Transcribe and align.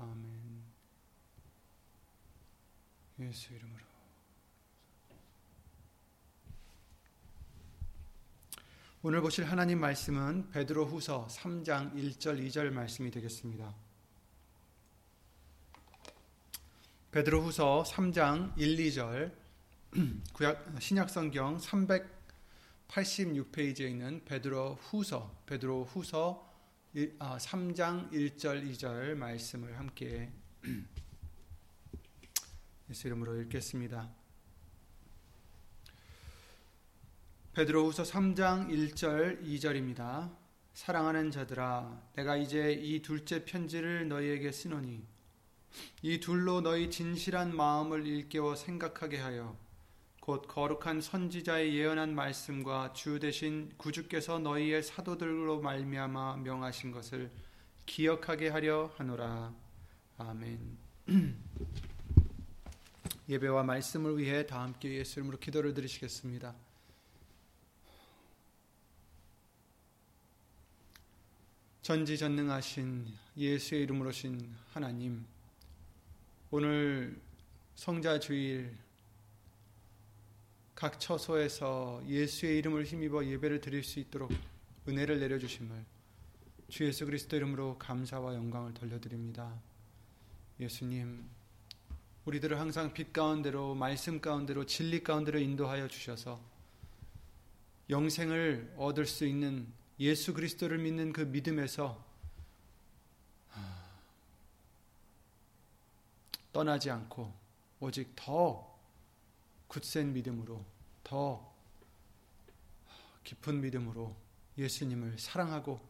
아멘. 0.00 0.64
예수 3.20 3.52
이름으로. 3.52 3.84
오늘 9.02 9.20
보실 9.20 9.44
하나님 9.44 9.80
말씀은 9.80 10.50
베드로 10.50 10.86
후서 10.86 11.26
3장 11.30 11.94
1절 11.94 12.46
2절 12.46 12.70
말씀이 12.70 13.10
되겠습니다. 13.10 13.74
베드로 17.10 17.42
후서 17.42 17.82
3장 17.86 18.56
1, 18.56 18.76
2절 18.76 19.34
구약 20.32 20.76
신약 20.80 21.10
성경 21.10 21.58
386페이지에 22.88 23.90
있는 23.90 24.24
베드로 24.24 24.76
후서 24.76 25.42
베드로 25.44 25.84
후서 25.84 26.49
3장 26.94 28.10
1절 28.10 28.68
2절 28.72 29.14
말씀을 29.14 29.78
함께 29.78 30.32
예수 32.90 33.06
이름으로 33.06 33.40
읽겠습니다. 33.42 34.10
베드로후서 37.52 38.02
3장 38.02 38.70
1절 38.70 39.44
2절입니다. 39.44 40.36
사랑하는 40.74 41.30
자들아 41.30 42.10
내가 42.16 42.36
이제 42.36 42.72
이 42.72 43.02
둘째 43.02 43.44
편지를 43.44 44.08
너희에게 44.08 44.50
쓰노니 44.50 45.06
이 46.02 46.18
둘로 46.18 46.60
너희 46.60 46.90
진실한 46.90 47.54
마음을 47.54 48.04
일깨워 48.04 48.56
생각하게 48.56 49.18
하여 49.18 49.56
곧 50.20 50.46
거룩한 50.46 51.00
선지자의 51.00 51.74
예언한 51.74 52.14
말씀과 52.14 52.92
주 52.92 53.18
대신 53.18 53.72
구주께서 53.78 54.38
너희의 54.38 54.82
사도들로 54.82 55.60
말미암아 55.60 56.36
명하신 56.36 56.92
것을 56.92 57.30
기억하게 57.86 58.50
하려 58.50 58.92
하노라. 58.96 59.54
아멘. 60.18 60.78
예배와 63.30 63.62
말씀을 63.62 64.18
위해 64.18 64.46
다 64.46 64.60
함께 64.62 64.92
예수 64.94 65.20
이름으로 65.20 65.38
기도를 65.38 65.72
드리시겠습니다. 65.72 66.54
전지전능하신 71.82 73.06
예수의 73.36 73.82
이름으로신 73.82 74.54
하나님, 74.72 75.24
오늘 76.50 77.18
성자 77.74 78.20
주일 78.20 78.76
각 80.80 80.98
처소에서 80.98 82.02
예수의 82.08 82.56
이름을 82.56 82.84
힘입어 82.84 83.26
예배를 83.26 83.60
드릴 83.60 83.84
수 83.84 84.00
있도록 84.00 84.32
은혜를 84.88 85.20
내려주심을 85.20 85.84
주 86.70 86.86
예수 86.86 87.04
그리스도 87.04 87.36
이름으로 87.36 87.76
감사와 87.76 88.34
영광을 88.34 88.72
돌려드립니다. 88.72 89.52
예수님, 90.58 91.28
우리들을 92.24 92.58
항상 92.58 92.94
빛 92.94 93.12
가운데로 93.12 93.74
말씀 93.74 94.22
가운데로 94.22 94.64
진리 94.64 95.04
가운데로 95.04 95.38
인도하여 95.38 95.86
주셔서 95.86 96.40
영생을 97.90 98.72
얻을 98.78 99.04
수 99.04 99.26
있는 99.26 99.70
예수 99.98 100.32
그리스도를 100.32 100.78
믿는 100.78 101.12
그 101.12 101.20
믿음에서 101.20 102.02
떠나지 106.54 106.90
않고 106.90 107.30
오직 107.80 108.16
더 108.16 108.69
굳센 109.70 110.12
믿음으로 110.12 110.66
더 111.04 111.54
깊은 113.22 113.60
믿음으로 113.60 114.16
예수님을 114.58 115.16
사랑하고 115.16 115.80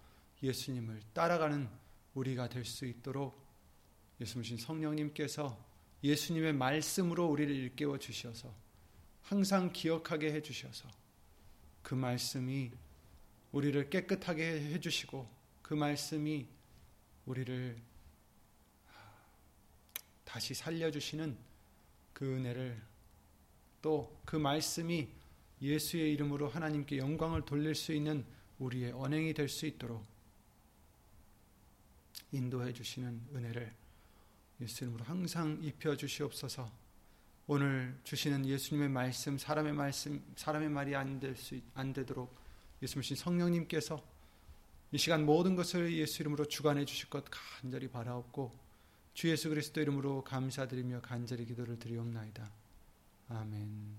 예수님을 0.42 1.00
따라가는 1.14 1.66
우리가 2.14 2.48
될 2.50 2.66
수 2.66 2.84
있도록 2.84 3.40
예수님 4.20 4.58
성령님께서 4.58 5.58
예수님의 6.04 6.52
말씀으로 6.52 7.26
우리를 7.26 7.54
일깨워 7.54 7.98
주셔서 7.98 8.54
항상 9.22 9.72
기억하게 9.72 10.34
해 10.34 10.42
주셔서 10.42 10.86
그 11.82 11.94
말씀이 11.94 12.70
우리를 13.52 13.88
깨끗하게 13.88 14.72
해 14.74 14.80
주시고 14.80 15.26
그 15.62 15.72
말씀이 15.72 16.46
우리를 17.24 17.80
다시 20.24 20.52
살려 20.52 20.90
주시는 20.90 21.38
그 22.12 22.36
은혜를 22.36 22.89
또 23.82 24.18
그 24.24 24.36
말씀이 24.36 25.08
예수의 25.60 26.12
이름으로 26.12 26.48
하나님께 26.48 26.98
영광을 26.98 27.42
돌릴 27.44 27.74
수 27.74 27.92
있는 27.92 28.24
우리의 28.58 28.92
언행이 28.92 29.34
될 29.34 29.48
수 29.48 29.66
있도록 29.66 30.04
인도해 32.32 32.72
주시는 32.72 33.20
은혜를 33.34 33.72
예수 34.60 34.84
이름으로 34.84 35.04
항상 35.04 35.58
입혀 35.62 35.96
주시옵소서. 35.96 36.70
오늘 37.48 37.98
주시는 38.04 38.46
예수님의 38.46 38.88
말씀, 38.88 39.36
사람의 39.36 39.72
말씀, 39.72 40.22
사람의 40.36 40.68
말이 40.68 40.94
안 40.94 41.18
될 41.18 41.34
수 41.34 41.60
안 41.74 41.92
되도록 41.92 42.32
예수님 42.80 43.16
성령님께서 43.16 44.00
이 44.92 44.98
시간 44.98 45.26
모든 45.26 45.56
것을 45.56 45.92
예수 45.94 46.22
이름으로 46.22 46.44
주관해 46.44 46.84
주실 46.84 47.10
것 47.10 47.24
간절히 47.30 47.88
바라옵고 47.88 48.56
주 49.14 49.28
예수 49.28 49.48
그리스도 49.48 49.80
이름으로 49.80 50.22
감사드리며 50.22 51.00
간절히 51.00 51.44
기도를 51.46 51.78
드리옵나이다. 51.78 52.59
아멘. 53.32 53.96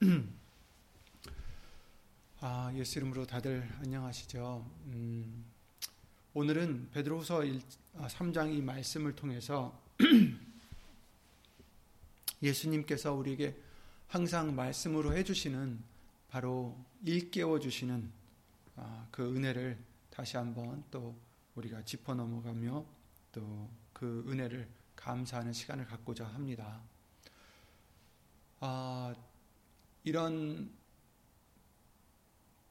아, 2.38 2.70
예수 2.74 3.00
이름으로 3.00 3.26
다들 3.26 3.68
안녕하시죠? 3.80 4.64
음, 4.86 5.44
오늘은 6.32 6.90
베드로후서 6.92 7.40
3장 7.96 8.38
아, 8.38 8.46
이 8.46 8.62
말씀을 8.62 9.16
통해서 9.16 9.76
예수님께서 12.40 13.14
우리에게 13.14 13.60
항상 14.06 14.54
말씀으로 14.54 15.16
해주시는 15.16 15.82
바로 16.28 16.78
일깨워 17.04 17.58
주시는 17.58 18.12
아, 18.76 19.08
그 19.10 19.34
은혜를 19.34 19.76
다시 20.08 20.36
한번 20.36 20.84
또 20.92 21.16
우리가 21.56 21.84
짚어 21.84 22.14
넘어가며 22.14 23.01
또 23.32 23.82
그 24.02 24.24
은혜를 24.26 24.68
감사하는 24.96 25.52
시간을 25.52 25.86
갖고자 25.86 26.26
합니다. 26.26 26.82
아, 28.58 29.14
이런 30.02 30.72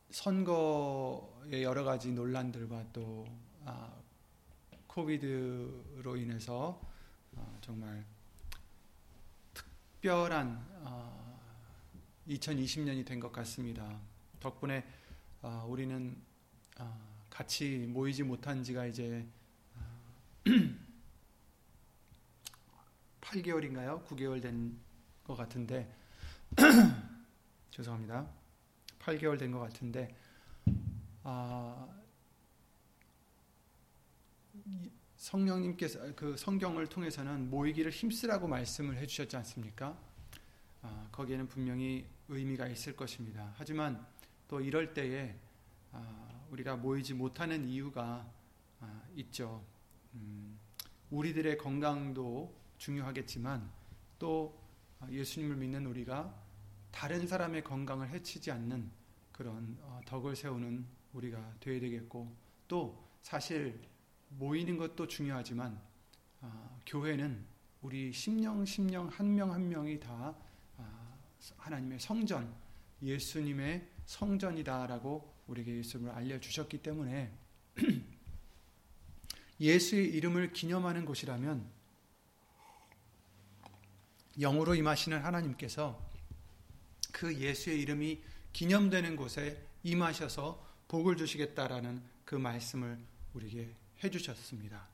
선거의 0.09 1.63
여러 1.63 1.85
가지 1.85 2.11
논란들과 2.11 2.91
또 2.91 3.25
아, 3.63 3.93
코비드로 4.87 6.17
인해서 6.17 6.81
아, 7.37 7.57
정말 7.61 8.05
특별한 9.53 10.81
아, 10.83 11.39
2020년이 12.27 13.05
된 13.05 13.21
것 13.21 13.31
같습니다. 13.31 14.01
덕분에 14.41 14.85
아, 15.41 15.63
우리는 15.65 16.21
아, 16.77 16.99
같이 17.29 17.85
모이지 17.87 18.23
못한 18.23 18.61
지가 18.61 18.85
이제 18.87 19.25
8개월인가요? 23.21 24.05
9개월 24.05 24.41
된 24.41 24.79
것 25.23 25.35
같은데 25.35 25.95
죄송합니다. 27.71 28.27
8개월 28.99 29.39
된 29.39 29.51
것 29.51 29.59
같은데 29.59 30.15
아, 31.23 31.87
성령님께서 35.15 36.15
그 36.15 36.35
성경을 36.35 36.87
통해서는 36.87 37.49
모이기를 37.49 37.91
힘쓰라고 37.91 38.47
말씀을 38.47 38.97
해주셨지 38.97 39.37
않습니까? 39.37 39.97
아, 40.81 41.07
거기에는 41.11 41.47
분명히 41.47 42.07
의미가 42.27 42.67
있을 42.67 42.95
것입니다. 42.95 43.53
하지만 43.55 44.05
또 44.47 44.59
이럴 44.59 44.93
때에 44.93 45.39
아, 45.91 46.41
우리가 46.49 46.75
모이지 46.75 47.13
못하는 47.13 47.69
이유가 47.69 48.27
아, 48.79 49.03
있죠. 49.15 49.63
음, 50.13 50.59
우리들의 51.09 51.57
건강도 51.57 52.53
중요하겠지만 52.77 53.69
또 54.19 54.59
예수님을 55.09 55.55
믿는 55.57 55.85
우리가 55.85 56.33
다른 56.91 57.27
사람의 57.27 57.63
건강을 57.63 58.09
해치지 58.09 58.51
않는 58.51 58.91
그런 59.31 59.77
어, 59.81 60.01
덕을 60.05 60.35
세우는 60.35 60.85
우리가 61.13 61.55
되어야 61.59 61.79
되겠고 61.79 62.33
또 62.67 63.03
사실 63.21 63.81
모이는 64.29 64.77
것도 64.77 65.07
중요하지만 65.07 65.79
어, 66.41 66.79
교회는 66.85 67.45
우리 67.81 68.11
심령 68.13 68.63
심령 68.65 69.07
한 69.07 69.27
명 69.33 69.51
한 69.51 69.67
명이 69.67 69.99
다 69.99 70.35
어, 70.77 71.17
하나님의 71.57 71.99
성전 71.99 72.53
예수님의 73.01 73.87
성전이다라고 74.05 75.33
우리에게 75.47 75.77
예수님을 75.77 76.11
알려 76.13 76.39
주셨기 76.39 76.77
때문에 76.83 77.31
예수의 79.61 80.09
이름을 80.09 80.53
기념하는 80.53 81.05
곳이라면 81.05 81.63
영으로 84.39 84.73
임하시는 84.73 85.19
하나님께서 85.23 86.03
그 87.11 87.37
예수의 87.37 87.79
이름이 87.81 88.23
기념되는 88.53 89.15
곳에 89.15 89.63
임하셔서 89.83 90.67
복을 90.87 91.15
주시겠다라는 91.15 92.01
그 92.25 92.33
말씀을 92.35 92.97
우리에게 93.35 93.71
해주셨습니다. 94.03 94.87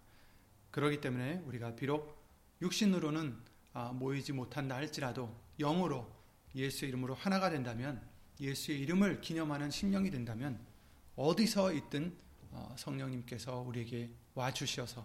그러기 0.72 1.00
때문에 1.00 1.42
우리가 1.46 1.76
비록 1.76 2.22
육신으로는 2.62 3.38
아, 3.72 3.94
모이지 3.94 4.34
못한다 4.34 4.76
할지라도 4.76 5.34
영으로 5.60 6.12
예수의 6.56 6.90
이름으로 6.90 7.14
하나가 7.14 7.50
된다면 7.50 8.02
예수의 8.42 8.80
이름을 8.82 9.22
기념하는 9.22 9.72
심령이 9.72 10.12
된다면 10.12 10.60
어디서 11.16 11.72
있든 11.74 12.14
어, 12.52 12.76
성령님께서 12.78 13.60
우리에게 13.60 14.10
와 14.38 14.54
주셔서 14.54 15.04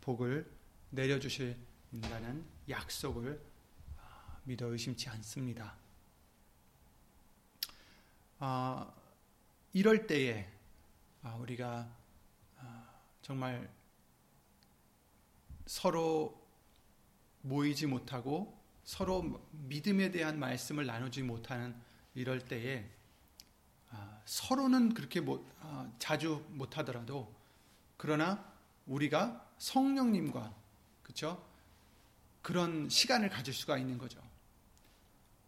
복을 0.00 0.44
내려 0.90 1.20
주신다는 1.20 2.44
약속을 2.68 3.40
아, 3.96 4.40
믿어 4.42 4.66
의심치 4.66 5.08
않습니다. 5.08 5.76
아, 8.40 8.92
이럴 9.72 10.08
때에 10.08 10.50
아, 11.22 11.36
우리가 11.36 11.88
정말 13.22 13.72
서로 15.66 16.44
모이지 17.42 17.86
못하고 17.86 18.60
서로 18.82 19.48
믿음에 19.52 20.10
대한 20.10 20.40
말씀을 20.40 20.86
나누지 20.86 21.22
못하는 21.22 21.80
이럴 22.16 22.40
때에 22.40 22.84
아, 23.90 24.20
서로는 24.24 24.92
그렇게 24.92 25.20
못, 25.20 25.46
아, 25.60 25.88
자주 26.00 26.44
못하더라도 26.48 27.43
그러나 27.96 28.52
우리가 28.86 29.50
성령님과 29.58 30.54
그렇죠 31.02 31.44
그런 32.42 32.88
시간을 32.88 33.30
가질 33.30 33.54
수가 33.54 33.78
있는 33.78 33.96
거죠. 33.96 34.20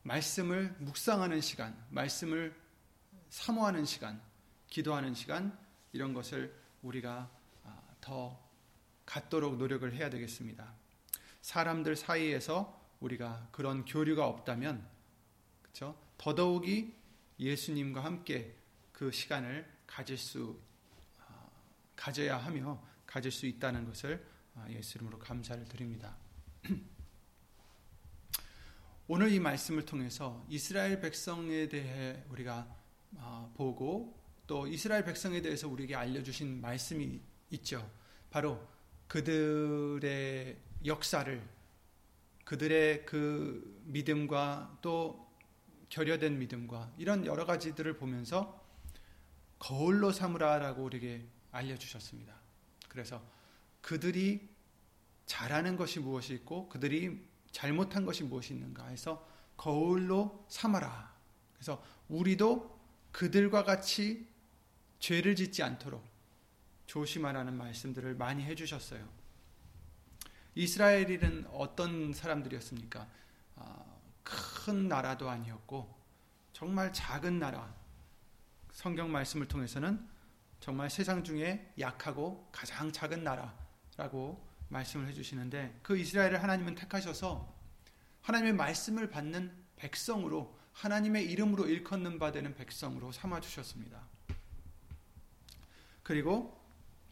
말씀을 0.03 0.75
묵상하는 0.79 1.41
시간, 1.43 1.77
말씀을 1.91 2.59
사모하는 3.29 3.85
시간, 3.85 4.21
기도하는 4.69 5.15
시간 5.15 5.57
이런 5.93 6.15
것을 6.15 6.55
우리가 6.83 7.31
아, 7.65 7.83
더 8.01 8.41
갖도록 9.05 9.59
노력을 9.59 9.93
해야 9.93 10.09
되겠습니다. 10.09 10.73
사람들 11.43 11.97
사이에서 11.97 12.83
우리가 13.01 13.49
그런 13.53 13.85
교류가 13.85 14.27
없다면 14.27 14.89
그렇죠? 15.63 15.99
더더욱이 16.17 16.95
예수님과 17.39 18.03
함께 18.03 18.57
그 18.93 19.13
시간을 19.13 19.71
가질 19.87 20.17
수 20.17 20.59
아, 20.59 20.76
가져야 21.97 22.37
하며 22.37 22.83
가질 23.07 23.33
수 23.33 23.47
있다는 23.47 23.87
것을 23.87 24.25
아, 24.55 24.67
예수 24.71 24.99
이름으로 24.99 25.19
감사를 25.19 25.65
드립니다. 25.65 26.17
오늘 29.09 29.33
이 29.33 29.41
말씀을 29.41 29.85
통해서 29.85 30.45
이스라엘 30.49 31.01
백성에 31.01 31.69
대해 31.69 32.23
우리가 32.29 32.69
아, 33.19 33.51
보고 33.55 34.17
또 34.47 34.67
이스라엘 34.67 35.05
백성에 35.05 35.43
대해서 35.43 35.69
우리에게 35.69 35.95
알려주신 35.95 36.61
말씀이 36.61 37.21
있죠. 37.51 37.89
바로 38.31 38.67
그들의 39.09 40.57
역사를 40.85 41.57
그들의 42.45 43.07
그 43.07 43.83
믿음과 43.87 44.79
또 44.83 45.27
결여된 45.89 46.39
믿음과 46.39 46.93
이런 46.97 47.27
여러 47.27 47.45
가지들을 47.45 47.97
보면서 47.97 48.65
거울로 49.59 50.13
삼으라라고 50.13 50.85
우리에게 50.85 51.27
알려주셨습니다. 51.57 52.35
그래서 52.89 53.23
그들이 53.81 54.49
잘하는 55.27 55.77
것이 55.77 56.01
무엇이 56.01 56.35
있고 56.35 56.69
그들이 56.69 57.27
잘못한 57.51 58.05
것이 58.05 58.25
무엇이 58.25 58.55
있는가 58.55 58.87
해서 58.87 59.27
거울로 59.57 60.45
삼아라. 60.49 61.15
그래서 61.55 61.83
우리도 62.09 62.79
그들과 63.13 63.65
같이 63.65 64.29
죄를 64.99 65.37
짓지 65.37 65.63
않도록 65.63 66.05
조심하라는 66.87 67.57
말씀들을 67.57 68.15
많이 68.15 68.45
해주셨어요. 68.45 69.09
이스라엘은 70.55 71.47
어떤 71.53 72.13
사람들이었습니까? 72.13 73.09
아, 73.57 73.85
큰 74.23 74.89
나라도 74.89 75.29
아니었고 75.29 75.95
정말 76.53 76.93
작은 76.93 77.39
나라. 77.39 77.75
성경 78.73 79.11
말씀을 79.11 79.49
통해서는 79.49 80.07
정말 80.61 80.91
세상 80.91 81.23
중에 81.23 81.73
약하고 81.79 82.49
가장 82.53 82.91
작은 82.93 83.23
나라라고 83.23 84.47
말씀을 84.69 85.07
해주시는데 85.09 85.81
그 85.83 85.97
이스라엘을 85.97 86.43
하나님은 86.43 86.75
택하셔서 86.75 87.55
하나님의 88.23 88.55
말씀을 88.55 89.09
받는 89.09 89.53
백성으로 89.77 90.59
하나님의 90.73 91.31
이름으로 91.31 91.67
일컫는 91.67 92.19
바 92.19 92.33
되는 92.33 92.55
백성으로 92.55 93.13
삼아 93.13 93.41
주셨습니다. 93.41 94.03
그리고 96.03 96.61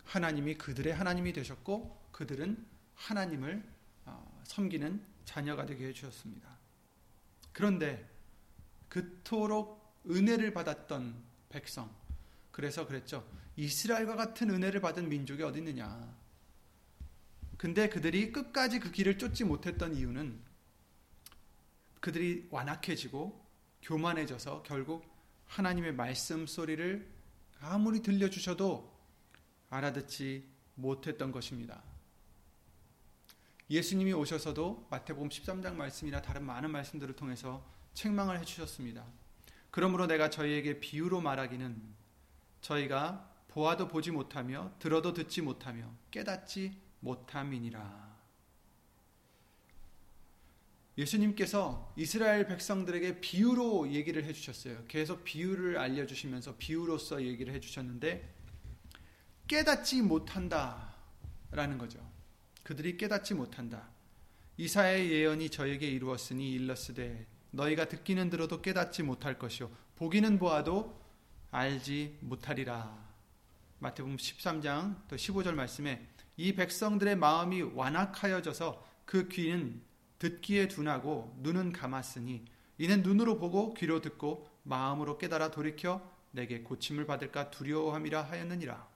하나님이 0.05 0.55
그들의 0.57 0.93
하나님이 0.95 1.33
되셨고 1.33 2.11
그들은 2.13 2.67
하나님을 2.95 3.65
어, 4.05 4.43
섬기는 4.45 5.05
자녀가 5.25 5.65
되게 5.67 5.89
해 5.89 5.93
주셨습니다. 5.93 6.59
그런데 7.53 8.09
그토록 8.89 10.03
은혜를 10.09 10.53
받았던 10.53 11.23
백성. 11.49 11.91
그래서 12.55 12.87
그랬죠. 12.87 13.29
이스라엘과 13.57 14.15
같은 14.15 14.49
은혜를 14.49 14.81
받은 14.81 15.09
민족이 15.09 15.43
어디 15.43 15.59
있느냐. 15.59 16.17
근데 17.57 17.89
그들이 17.89 18.31
끝까지 18.31 18.79
그 18.79 18.93
길을 18.93 19.19
쫓지 19.19 19.43
못했던 19.43 19.93
이유는 19.93 20.41
그들이 21.99 22.47
완악해지고 22.53 23.45
교만해져서 23.83 24.63
결국 24.63 25.05
하나님의 25.47 25.95
말씀 25.95 26.47
소리를 26.47 27.11
아무리 27.59 28.03
들려주셔도 28.03 28.89
알아듣지 29.69 30.49
못했던 30.77 31.33
것입니다. 31.33 31.83
예수님이 33.69 34.13
오셔서도 34.13 34.87
마태복음 34.91 35.29
13장 35.29 35.75
말씀이나 35.75 36.23
다른 36.23 36.45
많은 36.45 36.71
말씀들을 36.71 37.17
통해서 37.17 37.69
책망을 37.95 38.39
해주셨습니다. 38.39 39.05
그러므로 39.73 40.07
내가 40.07 40.31
저희에게 40.31 40.79
비유로 40.79 41.21
말하기는 41.21 42.04
저희가 42.65 43.31
보아도 43.49 43.87
보지 43.89 44.11
못하며 44.11 44.73
들어도 44.79 45.13
듣지 45.13 45.43
못하며 45.43 45.89
깨닫지 46.11 46.81
못함이니라. 47.01 48.15
예수님께서 50.97 51.93
이스라엘 51.97 52.47
백성들에게 52.47 53.21
비유로 53.21 53.91
얘기를 53.91 54.25
해주셨어요. 54.25 54.85
계속 54.89 55.25
비유를 55.25 55.77
알려주시면서 55.77 56.57
비유로서 56.57 57.23
얘기를 57.23 57.53
해주셨는데 57.53 58.35
깨닫지 59.47 60.03
못한다 60.03 60.95
라는 61.51 61.77
거죠. 61.77 61.99
그들이 62.63 62.97
깨닫지 62.97 63.35
못한다. 63.35 63.91
이사의 64.57 65.11
예언이 65.11 65.51
저에게 65.51 65.87
이루었으니 65.91 66.53
일렀으되 66.53 67.27
너희가 67.51 67.89
듣기는 67.89 68.31
들어도 68.31 68.63
깨닫지 68.63 69.03
못할 69.03 69.39
것이요 69.39 69.71
보기는 69.97 70.39
보아도 70.39 71.04
알지 71.55 72.19
못하리라. 72.21 72.99
마태복음 73.79 74.17
13장 74.17 74.97
또 75.07 75.15
15절 75.15 75.55
말씀에 75.55 76.05
이 76.37 76.53
백성들의 76.53 77.15
마음이 77.15 77.63
완악하여져서 77.63 78.85
그 79.05 79.29
귀는 79.29 79.81
듣기에 80.19 80.67
둔하고 80.67 81.39
눈은 81.43 81.71
감았으니 81.71 82.45
이는 82.79 83.03
눈으로 83.03 83.39
보고 83.39 83.73
귀로 83.75 84.01
듣고 84.01 84.51
마음으로 84.65 85.17
깨달아 85.17 85.53
돌이켜 85.53 86.03
내게 86.33 86.63
고침을 86.63 87.07
받을까 87.07 87.51
두려워함이라 87.51 88.23
하였느니라. 88.23 88.89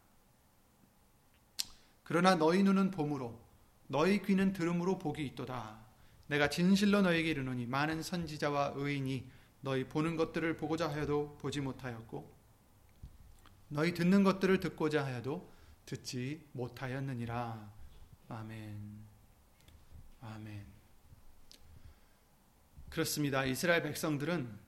그러나 2.03 2.35
너희 2.35 2.65
눈은 2.65 2.91
봄으로 2.91 3.41
너희 3.87 4.21
귀는 4.23 4.53
들음으로 4.53 4.99
복이 4.99 5.25
있도다. 5.27 5.79
내가 6.27 6.51
진실로 6.51 7.03
너에게 7.03 7.31
이르노니 7.31 7.67
많은 7.67 8.03
선지자와 8.03 8.73
의인이 8.75 9.31
너희 9.61 9.85
보는 9.85 10.17
것들을 10.17 10.57
보고자 10.57 10.91
하여도 10.91 11.37
보지 11.41 11.61
못하였고 11.61 12.38
너희 13.69 13.93
듣는 13.95 14.25
것들을 14.25 14.61
듣고자 14.61 15.05
하여도 15.05 15.53
듣지 15.85 16.47
못하였느니라. 16.53 17.73
아멘. 18.29 19.07
아멘. 20.21 20.67
그렇습니다. 22.91 23.45
이스라엘 23.45 23.83
백성들은 23.83 24.59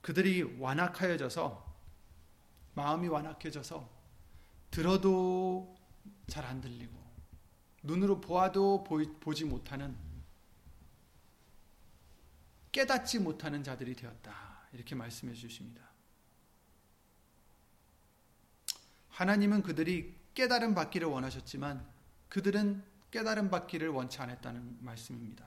그들이 0.00 0.42
완악하여져서 0.58 1.76
마음이 2.74 3.08
완악해져서 3.08 3.88
들어도 4.70 5.76
잘 6.26 6.44
안 6.44 6.60
들리고 6.60 6.94
눈으로 7.82 8.20
보아도 8.20 8.84
보지 8.84 9.44
못하는 9.44 9.96
깨닫지 12.72 13.20
못하는 13.20 13.62
자들이 13.62 13.94
되었다. 13.94 14.68
이렇게 14.72 14.94
말씀해 14.94 15.32
주십니다. 15.34 15.85
하나님은 19.16 19.62
그들이 19.62 20.14
깨달음 20.34 20.74
받기를 20.74 21.08
원하셨지만 21.08 21.82
그들은 22.28 22.82
깨달음 23.10 23.48
받기를 23.48 23.88
원치 23.88 24.20
않았다는 24.20 24.76
말씀입니다. 24.80 25.46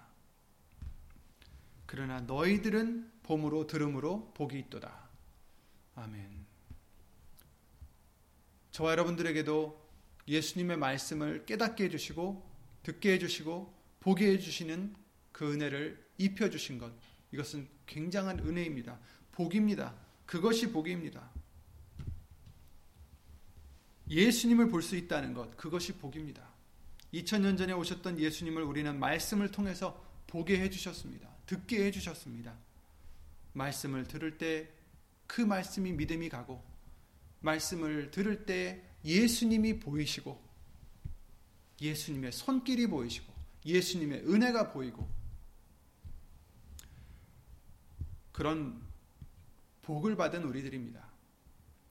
그러나 1.85 2.19
너희들은 2.21 3.11
봄으로 3.21 3.67
들음으로 3.67 4.33
복이 4.33 4.57
있도다. 4.57 5.07
아멘. 5.93 6.47
저와 8.71 8.93
여러분들에게도 8.93 9.87
예수님의 10.27 10.77
말씀을 10.77 11.45
깨닫게 11.45 11.83
해주시고 11.83 12.49
듣게 12.81 13.13
해주시고 13.13 13.71
보게 13.99 14.31
해주시는 14.31 14.95
그 15.31 15.53
은혜를 15.53 16.03
입혀주신 16.17 16.79
것 16.79 16.91
이것은 17.31 17.67
굉장한 17.85 18.39
은혜입니다. 18.39 18.97
복입니다. 19.31 19.93
그것이 20.25 20.71
복입니다. 20.71 21.29
예수님을 24.09 24.69
볼 24.69 24.81
수 24.81 24.95
있다는 24.95 25.33
것, 25.33 25.55
그것이 25.55 25.93
복입니다. 25.93 26.49
2000년 27.13 27.57
전에 27.57 27.73
오셨던 27.73 28.19
예수님을 28.19 28.63
우리는 28.63 28.99
말씀을 28.99 29.51
통해서 29.51 30.03
보게 30.27 30.59
해주셨습니다. 30.59 31.29
듣게 31.45 31.85
해주셨습니다. 31.85 32.55
말씀을 33.53 34.07
들을 34.07 34.37
때 34.37 34.79
그 35.29 35.41
말씀이 35.41 35.91
믿음이 35.91 36.27
가고, 36.27 36.61
말씀을 37.41 38.09
들을 38.09 38.47
때 38.47 38.83
예수님이 39.05 39.79
보이시고, 39.79 40.43
예수님의 41.79 42.31
손길이 42.31 42.87
보이시고, 42.87 43.31
예수님의 43.63 44.27
은혜가 44.27 44.73
보이고, 44.73 45.07
그런 48.31 48.81
복을 49.83 50.15
받은 50.15 50.43
우리들입니다. 50.43 51.07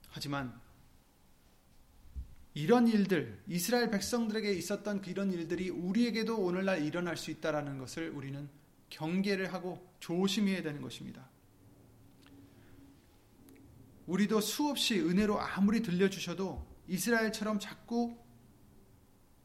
하지만 0.08 0.60
이런 2.58 2.88
일들, 2.88 3.40
이스라엘 3.46 3.88
백성들에게 3.88 4.52
있었던 4.52 5.04
이런 5.06 5.32
일들이 5.32 5.70
우리에게도 5.70 6.36
오늘날 6.36 6.84
일어날 6.84 7.16
수 7.16 7.30
있다라는 7.30 7.78
것을 7.78 8.10
우리는 8.10 8.50
경계를 8.90 9.54
하고 9.54 9.88
조심해야 10.00 10.62
되는 10.62 10.82
것입니다. 10.82 11.30
우리도 14.06 14.40
수없이 14.40 14.98
은혜로 14.98 15.40
아무리 15.40 15.82
들려주셔도 15.82 16.66
이스라엘처럼 16.88 17.60
자꾸 17.60 18.18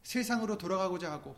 세상으로 0.02 0.58
돌아가고자 0.58 1.12
하고 1.12 1.36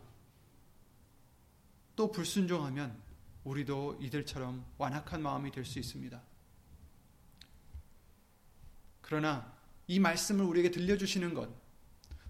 또 1.95 2.11
불순종하면 2.11 2.99
우리도 3.43 3.99
이들처럼 4.01 4.65
완악한 4.79 5.21
마음이 5.21 5.51
될 5.51 5.63
수 5.63 5.77
있습니다. 5.77 6.19
그러나 9.01 9.55
이 9.85 9.99
말씀을 9.99 10.43
우리에게 10.43 10.71
들려주시는 10.71 11.35
것, 11.35 11.66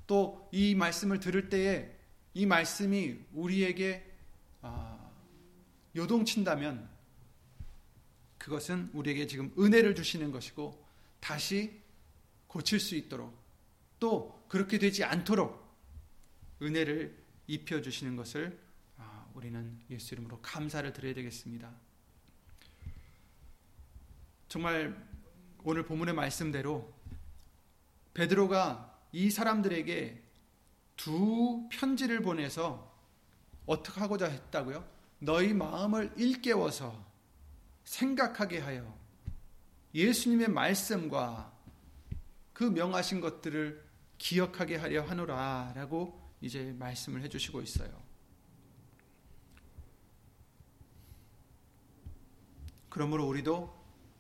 또 0.07 0.47
이 0.51 0.73
말씀을 0.75 1.19
들을 1.19 1.49
때에 1.49 1.93
이 2.33 2.45
말씀이 2.45 3.19
우리에게 3.33 4.09
아, 4.61 5.11
요동친다면 5.95 6.89
그것은 8.37 8.89
우리에게 8.93 9.27
지금 9.27 9.53
은혜를 9.59 9.95
주시는 9.95 10.31
것이고 10.31 10.83
다시 11.19 11.81
고칠 12.47 12.79
수 12.79 12.95
있도록 12.95 13.37
또 13.99 14.43
그렇게 14.47 14.79
되지 14.79 15.03
않도록 15.03 15.65
은혜를 16.61 17.15
입혀 17.47 17.81
주시는 17.81 18.15
것을 18.15 18.57
우리는 19.33 19.79
예수 19.91 20.15
이름으로 20.15 20.39
감사를 20.41 20.91
드려야 20.93 21.13
되겠습니다. 21.13 21.71
정말 24.47 25.07
오늘 25.63 25.85
본문의 25.85 26.15
말씀대로 26.15 26.91
베드로가 28.15 28.96
이 29.11 29.29
사람들에게 29.29 30.23
두 30.95 31.67
편지를 31.71 32.21
보내서 32.21 32.95
어떻게 33.65 33.99
하고자 33.99 34.27
했다고요? 34.27 34.87
너희 35.19 35.53
마음을 35.53 36.13
일깨워서 36.15 37.05
생각하게 37.83 38.59
하여 38.59 38.97
예수님의 39.93 40.49
말씀과 40.49 41.53
그 42.53 42.63
명하신 42.63 43.21
것들을 43.21 43.85
기억하게 44.17 44.77
하려 44.77 45.03
하노라 45.03 45.73
라고 45.75 46.19
이제 46.41 46.75
말씀을 46.77 47.21
해주시고 47.23 47.61
있어요. 47.61 48.07
그러므로 52.89 53.27
우리도 53.27 53.75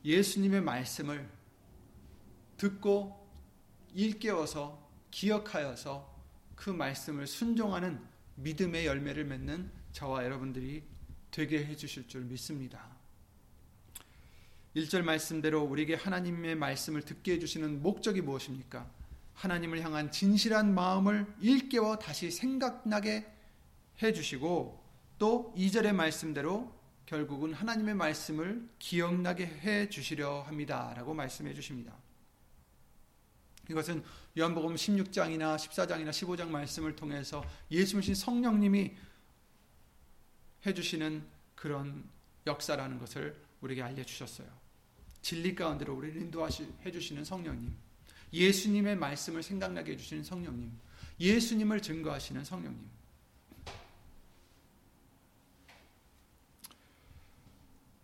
예수님의 0.05 0.61
말씀을 0.61 1.29
듣고 2.57 3.26
일깨워서 3.93 4.87
기억하여서 5.11 6.15
그 6.55 6.69
말씀을 6.69 7.27
순종하는 7.27 8.01
믿음의 8.35 8.85
열매를 8.85 9.25
맺는 9.25 9.71
저와 9.91 10.23
여러분들이 10.25 10.83
되게 11.31 11.65
해주실 11.65 12.07
줄 12.07 12.23
믿습니다. 12.25 12.97
1절 14.75 15.01
말씀대로 15.01 15.63
우리에게 15.63 15.95
하나님의 15.95 16.55
말씀을 16.55 17.01
듣게 17.01 17.33
해주시는 17.33 17.81
목적이 17.81 18.21
무엇입니까? 18.21 18.89
하나님을 19.33 19.81
향한 19.81 20.11
진실한 20.11 20.73
마음을 20.73 21.25
일깨워 21.39 21.97
다시 21.97 22.31
생각나게 22.31 23.25
해주시고 24.01 24.83
또 25.17 25.53
2절의 25.57 25.93
말씀대로 25.93 26.75
결국은 27.05 27.53
하나님의 27.53 27.95
말씀을 27.95 28.67
기억나게 28.79 29.45
해 29.45 29.89
주시려 29.89 30.41
합니다 30.41 30.93
라고 30.95 31.13
말씀해 31.13 31.53
주십니다. 31.53 31.93
이것은 33.69 34.03
요한복음 34.37 34.75
16장이나 34.75 35.55
14장이나 35.57 36.09
15장 36.09 36.47
말씀을 36.49 36.95
통해서 36.95 37.43
예수님 37.69 38.13
성령님이 38.13 38.95
해 40.65 40.73
주시는 40.73 41.23
그런 41.55 42.03
역사라는 42.45 42.99
것을 42.99 43.35
우리에게 43.61 43.81
알려 43.83 44.03
주셨어요. 44.03 44.47
진리 45.21 45.55
가운데로 45.55 45.93
우리를 45.95 46.21
인도해 46.21 46.91
주시는 46.91 47.25
성령님. 47.25 47.75
예수님의 48.31 48.95
말씀을 48.95 49.43
생각나게 49.43 49.93
해 49.93 49.97
주시는 49.97 50.23
성령님. 50.23 50.71
예수님을 51.19 51.81
증거하시는 51.81 52.43
성령님. 52.43 52.97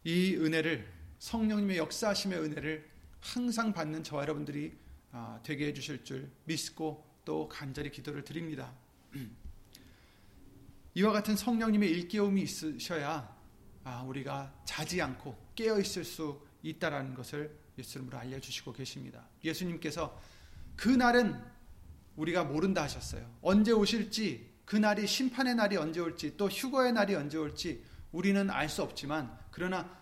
이 0.05 0.35
은혜를 0.35 0.91
성령님의 1.19 1.77
역사하심의 1.77 2.39
은혜를 2.39 2.89
항상 3.21 3.71
받는 3.71 4.03
저와 4.03 4.23
여러분들이 4.23 4.73
아, 4.73 4.82
되게 5.43 5.67
해주실 5.67 6.03
줄 6.03 6.31
믿고 6.45 7.05
또 7.25 7.47
간절히 7.47 7.91
기도를 7.91 8.23
드립니다. 8.23 8.73
이와 10.95 11.11
같은 11.11 11.35
성령님의 11.35 11.89
일깨움이 11.89 12.41
있으셔야 12.41 13.35
아, 13.83 14.01
우리가 14.03 14.53
자지 14.65 15.01
않고 15.01 15.35
깨어 15.55 15.79
있을 15.79 16.03
수 16.03 16.41
있다라는 16.63 17.13
것을 17.13 17.55
예수님으로 17.77 18.17
알려주시고 18.17 18.73
계십니다. 18.73 19.27
예수님께서 19.43 20.19
그 20.75 20.89
날은 20.89 21.43
우리가 22.15 22.43
모른다 22.43 22.83
하셨어요. 22.83 23.29
언제 23.41 23.71
오실지 23.71 24.53
그 24.65 24.75
날이 24.75 25.05
심판의 25.07 25.55
날이 25.55 25.77
언제 25.77 25.99
올지 25.99 26.37
또 26.37 26.47
휴거의 26.47 26.93
날이 26.93 27.15
언제 27.15 27.37
올지 27.37 27.83
우리는 28.11 28.49
알 28.49 28.69
수 28.69 28.83
없지만 28.83 29.37
그러나 29.51 30.01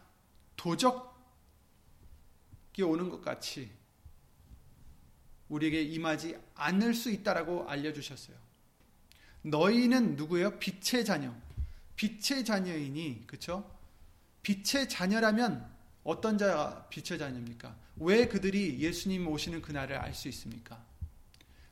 도적이 0.56 1.04
오는 2.84 3.10
것 3.10 3.22
같이 3.22 3.72
우리에게 5.52 5.82
임하지 5.82 6.38
않을 6.56 6.94
수 6.94 7.12
있다라고 7.12 7.70
알려주셨어요. 7.70 8.38
너희는 9.44 10.16
누구예요? 10.16 10.58
빛의 10.60 11.04
자녀. 11.04 11.36
빛의 11.98 12.46
자녀이니, 12.46 13.28
그쵸? 13.28 13.70
빛의 14.44 14.88
자녀라면 14.90 15.70
어떤 16.04 16.38
자가 16.38 16.88
빛의 16.90 17.20
자녀입니까? 17.20 17.76
왜 17.98 18.28
그들이 18.28 18.80
예수님 18.80 19.28
오시는 19.28 19.62
그날을 19.62 19.98
알 19.98 20.14
수 20.14 20.30
있습니까? 20.30 20.84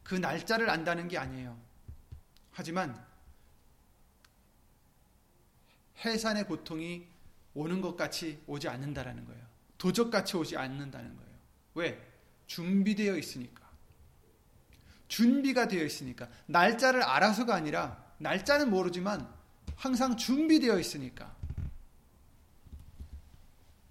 그 0.03 0.15
날짜를 0.15 0.69
안다는 0.69 1.07
게 1.07 1.17
아니에요. 1.17 1.57
하지만 2.51 3.01
해산의 6.03 6.45
고통이 6.47 7.07
오는 7.53 7.81
것 7.81 7.95
같이 7.95 8.41
오지 8.45 8.67
않는다라는 8.67 9.25
거예요. 9.25 9.41
도적같이 9.77 10.35
오지 10.35 10.57
않는다는 10.57 11.15
거예요. 11.15 11.29
왜? 11.75 12.09
준비되어 12.47 13.15
있으니까. 13.17 13.68
준비가 15.09 15.67
되어 15.67 15.83
있으니까. 15.83 16.29
날짜를 16.45 17.03
알아서가 17.03 17.53
아니라, 17.53 18.01
날짜는 18.19 18.69
모르지만 18.69 19.27
항상 19.75 20.15
준비되어 20.15 20.79
있으니까. 20.79 21.35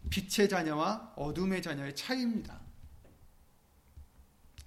빛의 0.09 0.49
자녀와 0.49 1.13
어둠의 1.17 1.61
자녀의 1.61 1.95
차이입니다. 1.95 2.59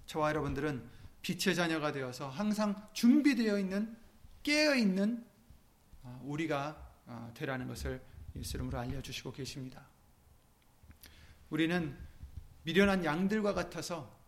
저와 0.06 0.30
여러분들은 0.30 0.88
빛의 1.24 1.56
자녀가 1.56 1.92
되어서 1.92 2.30
항상 2.30 2.88
준비되어 2.94 3.58
있는, 3.58 3.98
깨어 4.44 4.76
있는 4.76 5.26
아, 6.04 6.20
우리가 6.24 6.92
아, 7.08 7.32
되라는 7.34 7.68
것을 7.68 8.02
예수 8.36 8.58
이름으로 8.58 8.80
알려주시고 8.80 9.32
계십니다. 9.32 9.86
우리는 11.50 11.98
미련한 12.64 13.06
양들과 13.06 13.54
같아서 13.54 14.21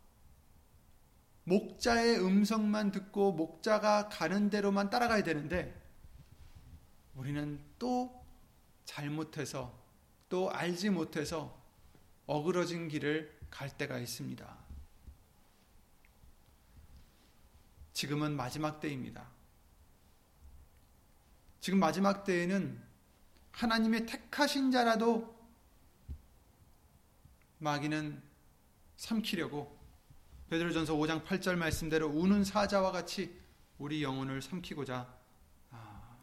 목자의 1.45 2.19
음성만 2.19 2.91
듣고 2.91 3.33
목자가 3.33 4.07
가는 4.09 4.49
대로만 4.49 4.89
따라가야 4.89 5.23
되는데 5.23 5.81
우리는 7.15 7.59
또 7.77 8.25
잘못해서 8.85 9.77
또 10.29 10.51
알지 10.51 10.89
못해서 10.89 11.61
어그러진 12.25 12.87
길을 12.87 13.39
갈 13.49 13.69
때가 13.77 13.99
있습니다. 13.99 14.57
지금은 17.93 18.35
마지막 18.35 18.79
때입니다. 18.79 19.29
지금 21.59 21.79
마지막 21.79 22.23
때에는 22.23 22.81
하나님의 23.51 24.05
택하신 24.05 24.71
자라도 24.71 25.33
마귀는 27.59 28.21
삼키려고 28.97 29.82
베드로전서 30.49 30.95
5장 30.95 31.25
8절 31.25 31.55
말씀대로 31.55 32.07
우는 32.07 32.43
사자와 32.43 32.91
같이 32.91 33.35
우리 33.77 34.03
영혼을 34.03 34.41
삼키고자 34.41 35.13
아, 35.71 36.17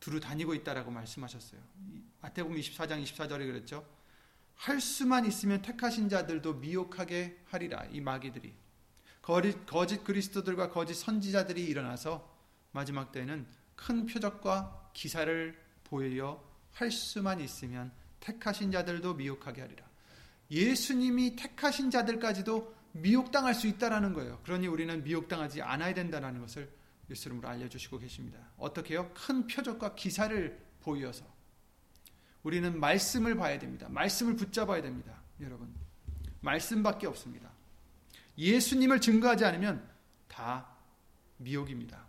두루 0.00 0.20
다니고 0.20 0.54
있다라고 0.54 0.90
말씀하셨어요. 0.90 1.60
마태복음 2.20 2.56
24장 2.56 3.02
24절에 3.02 3.46
그랬죠. 3.46 3.86
할 4.54 4.80
수만 4.80 5.24
있으면 5.24 5.62
택하신 5.62 6.08
자들도 6.08 6.54
미혹하게 6.54 7.44
하리라 7.46 7.84
이 7.92 8.00
마귀들이 8.00 8.52
거짓, 9.22 9.66
거짓 9.66 10.02
그리스도들과 10.02 10.70
거짓 10.70 10.94
선지자들이 10.94 11.64
일어나서 11.64 12.28
마지막 12.72 13.12
때는 13.12 13.46
큰 13.76 14.06
표적과 14.06 14.90
기사를 14.92 15.56
보여 15.84 16.42
할 16.72 16.90
수만 16.90 17.40
있으면 17.40 17.92
택하신 18.20 18.72
자들도 18.72 19.14
미혹하게 19.14 19.60
하리라. 19.60 19.86
예수님이 20.50 21.36
택하신 21.36 21.90
자들까지도 21.90 22.74
미혹당할 23.00 23.54
수 23.54 23.66
있다라는 23.66 24.12
거예요. 24.12 24.40
그러니 24.44 24.66
우리는 24.66 25.02
미혹당하지 25.02 25.62
않아야 25.62 25.94
된다는 25.94 26.40
것을 26.40 26.70
예수 27.10 27.28
이름으로 27.28 27.48
알려주시고 27.48 27.98
계십니다. 27.98 28.38
어떻게요? 28.56 29.10
큰 29.14 29.46
표적과 29.46 29.94
기사를 29.94 30.58
보여서 30.80 31.24
우리는 32.42 32.78
말씀을 32.78 33.36
봐야 33.36 33.58
됩니다. 33.58 33.88
말씀을 33.88 34.36
붙잡아야 34.36 34.82
됩니다. 34.82 35.20
여러분 35.40 35.74
말씀밖에 36.40 37.06
없습니다. 37.06 37.50
예수님을 38.36 39.00
증거하지 39.00 39.44
않으면 39.44 39.88
다 40.28 40.68
미혹입니다. 41.38 42.06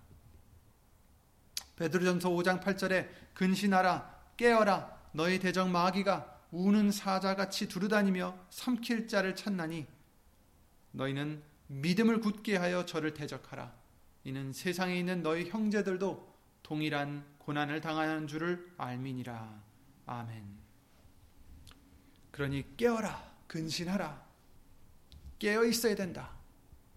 베드로전서 1.75 2.29
5장 2.29 2.61
8절에 2.61 3.09
근신하라 3.33 4.19
깨어라 4.37 4.97
너희 5.13 5.39
대적 5.39 5.69
마귀가 5.69 6.39
우는 6.51 6.91
사자같이 6.91 7.67
두루다니며 7.67 8.37
삼킬 8.49 9.07
자를 9.07 9.35
찾나니 9.35 9.87
너희는 10.91 11.41
믿음을 11.67 12.19
굳게 12.19 12.57
하여 12.57 12.85
저를 12.85 13.13
대적하라 13.13 13.73
이는 14.23 14.53
세상에 14.53 14.97
있는 14.97 15.21
너희 15.21 15.49
형제들도 15.49 16.37
동일한 16.63 17.25
고난을 17.39 17.81
당하는 17.81 18.27
줄을 18.27 18.71
알미니라 18.77 19.63
아멘 20.05 20.43
그러니 22.31 22.75
깨어라 22.77 23.35
근신하라 23.47 24.27
깨어 25.39 25.65
있어야 25.65 25.95
된다 25.95 26.31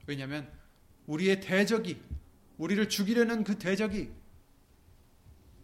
왜냐하면 0.07 0.51
우리의 1.07 1.41
대적이 1.41 2.03
우리를 2.59 2.89
죽이려는 2.89 3.45
그 3.45 3.59
대적이 3.59 4.13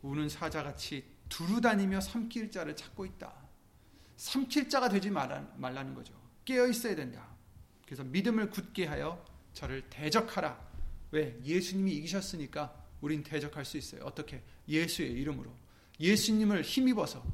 우는 0.02 0.28
사자같이 0.28 1.04
두루 1.28 1.60
다니며 1.60 2.00
삼킬 2.00 2.50
자를 2.50 2.74
찾고 2.74 3.04
있다. 3.04 3.32
삼킬 4.16 4.68
자가 4.68 4.88
되지 4.88 5.10
말라는 5.10 5.94
거죠. 5.94 6.14
깨어 6.44 6.66
있어야 6.66 6.96
된다. 6.96 7.28
그래서 7.88 8.04
믿음을 8.04 8.50
굳게 8.50 8.84
하여 8.84 9.24
저를 9.54 9.82
대적하라. 9.88 10.60
왜? 11.10 11.40
예수님이 11.42 11.94
이기셨으니까 11.96 12.84
우린 13.00 13.22
대적할 13.22 13.64
수 13.64 13.78
있어요. 13.78 14.04
어떻게? 14.04 14.42
예수의 14.68 15.10
이름으로. 15.12 15.50
예수님을 15.98 16.60
힘입어서 16.60 17.24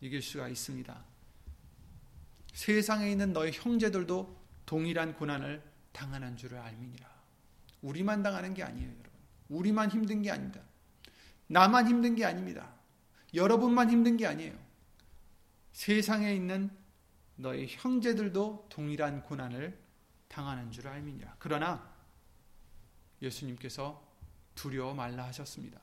이길 0.00 0.22
수가 0.22 0.48
있습니다. 0.48 1.04
세상에 2.54 3.10
있는 3.10 3.34
너희 3.34 3.50
형제들도 3.52 4.34
동일한 4.64 5.14
고난을 5.14 5.62
당하는 5.92 6.38
줄을 6.38 6.56
알미니라. 6.56 7.06
우리만 7.82 8.22
당하는 8.22 8.54
게 8.54 8.62
아니에요, 8.62 8.88
여러분. 8.88 9.10
우리만 9.50 9.90
힘든 9.90 10.22
게 10.22 10.30
아닙니다. 10.30 10.62
나만 11.48 11.86
힘든 11.86 12.14
게 12.14 12.24
아닙니다. 12.24 12.74
여러분만 13.34 13.90
힘든 13.90 14.16
게 14.16 14.26
아니에요. 14.26 14.58
세상에 15.74 16.34
있는 16.34 16.70
너희 17.36 17.66
형제들도 17.68 18.68
동일한 18.70 19.22
고난을 19.22 19.78
당하는 20.28 20.70
줄 20.70 20.88
알미니라. 20.88 21.36
그러나 21.38 21.92
예수님께서 23.20 24.02
두려워 24.54 24.94
말라 24.94 25.26
하셨습니다. 25.26 25.80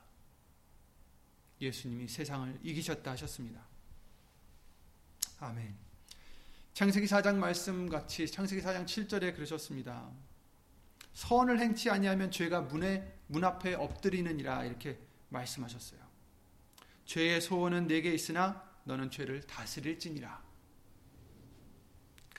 예수님이 1.60 2.08
세상을 2.08 2.58
이기셨다 2.62 3.12
하셨습니다. 3.12 3.64
아멘. 5.40 5.74
창세기 6.74 7.06
4장 7.06 7.36
말씀 7.36 7.88
같이 7.88 8.26
창세기 8.26 8.62
4장 8.62 8.84
7절에 8.84 9.34
그러셨습니다. 9.34 10.10
선을 11.14 11.60
행치 11.60 11.90
아니하면 11.90 12.30
죄가 12.30 12.62
문에 12.62 13.20
문 13.26 13.44
앞에 13.44 13.74
엎드리느니라 13.74 14.64
이렇게 14.64 14.98
말씀하셨어요. 15.28 16.00
죄의 17.04 17.40
소원은 17.40 17.86
내게 17.86 18.14
있으나 18.14 18.64
너는 18.84 19.10
죄를 19.10 19.42
다스릴지니라. 19.42 20.51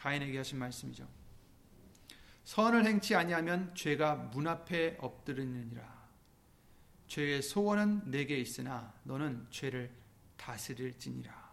가인에게 0.04 0.38
하신 0.38 0.60
말씀이죠. 0.60 1.08
선을 2.44 2.86
행치 2.86 3.16
아니하면 3.16 3.74
죄가 3.74 4.16
문 4.16 4.48
앞에 4.48 4.98
엎드리느니라. 5.00 6.04
죄의 7.08 7.42
소원은 7.42 8.12
내게 8.12 8.38
있으나 8.38 8.94
너는 9.04 9.48
죄를 9.50 9.90
다스릴지니라. 10.36 11.44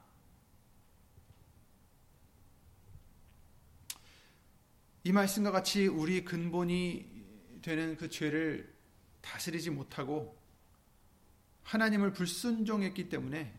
이 5.05 5.13
말씀과 5.13 5.53
같이 5.53 5.87
우리 5.87 6.25
근본이 6.25 7.61
되는 7.63 7.97
그 7.97 8.11
죄를 8.11 8.75
다스리지 9.21 9.71
못하고 9.71 10.37
하나님을 11.63 12.13
불순종했기 12.13 13.11
때문에 13.11 13.57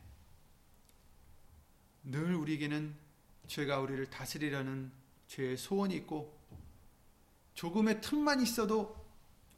늘 2.04 2.36
우리에게는 2.36 3.01
죄가 3.52 3.82
우리를 3.82 4.10
다스리려는 4.10 4.90
죄의 5.28 5.58
소원이 5.58 5.94
있고 5.98 6.40
조금의 7.54 8.00
틈만 8.00 8.42
있어도 8.42 8.96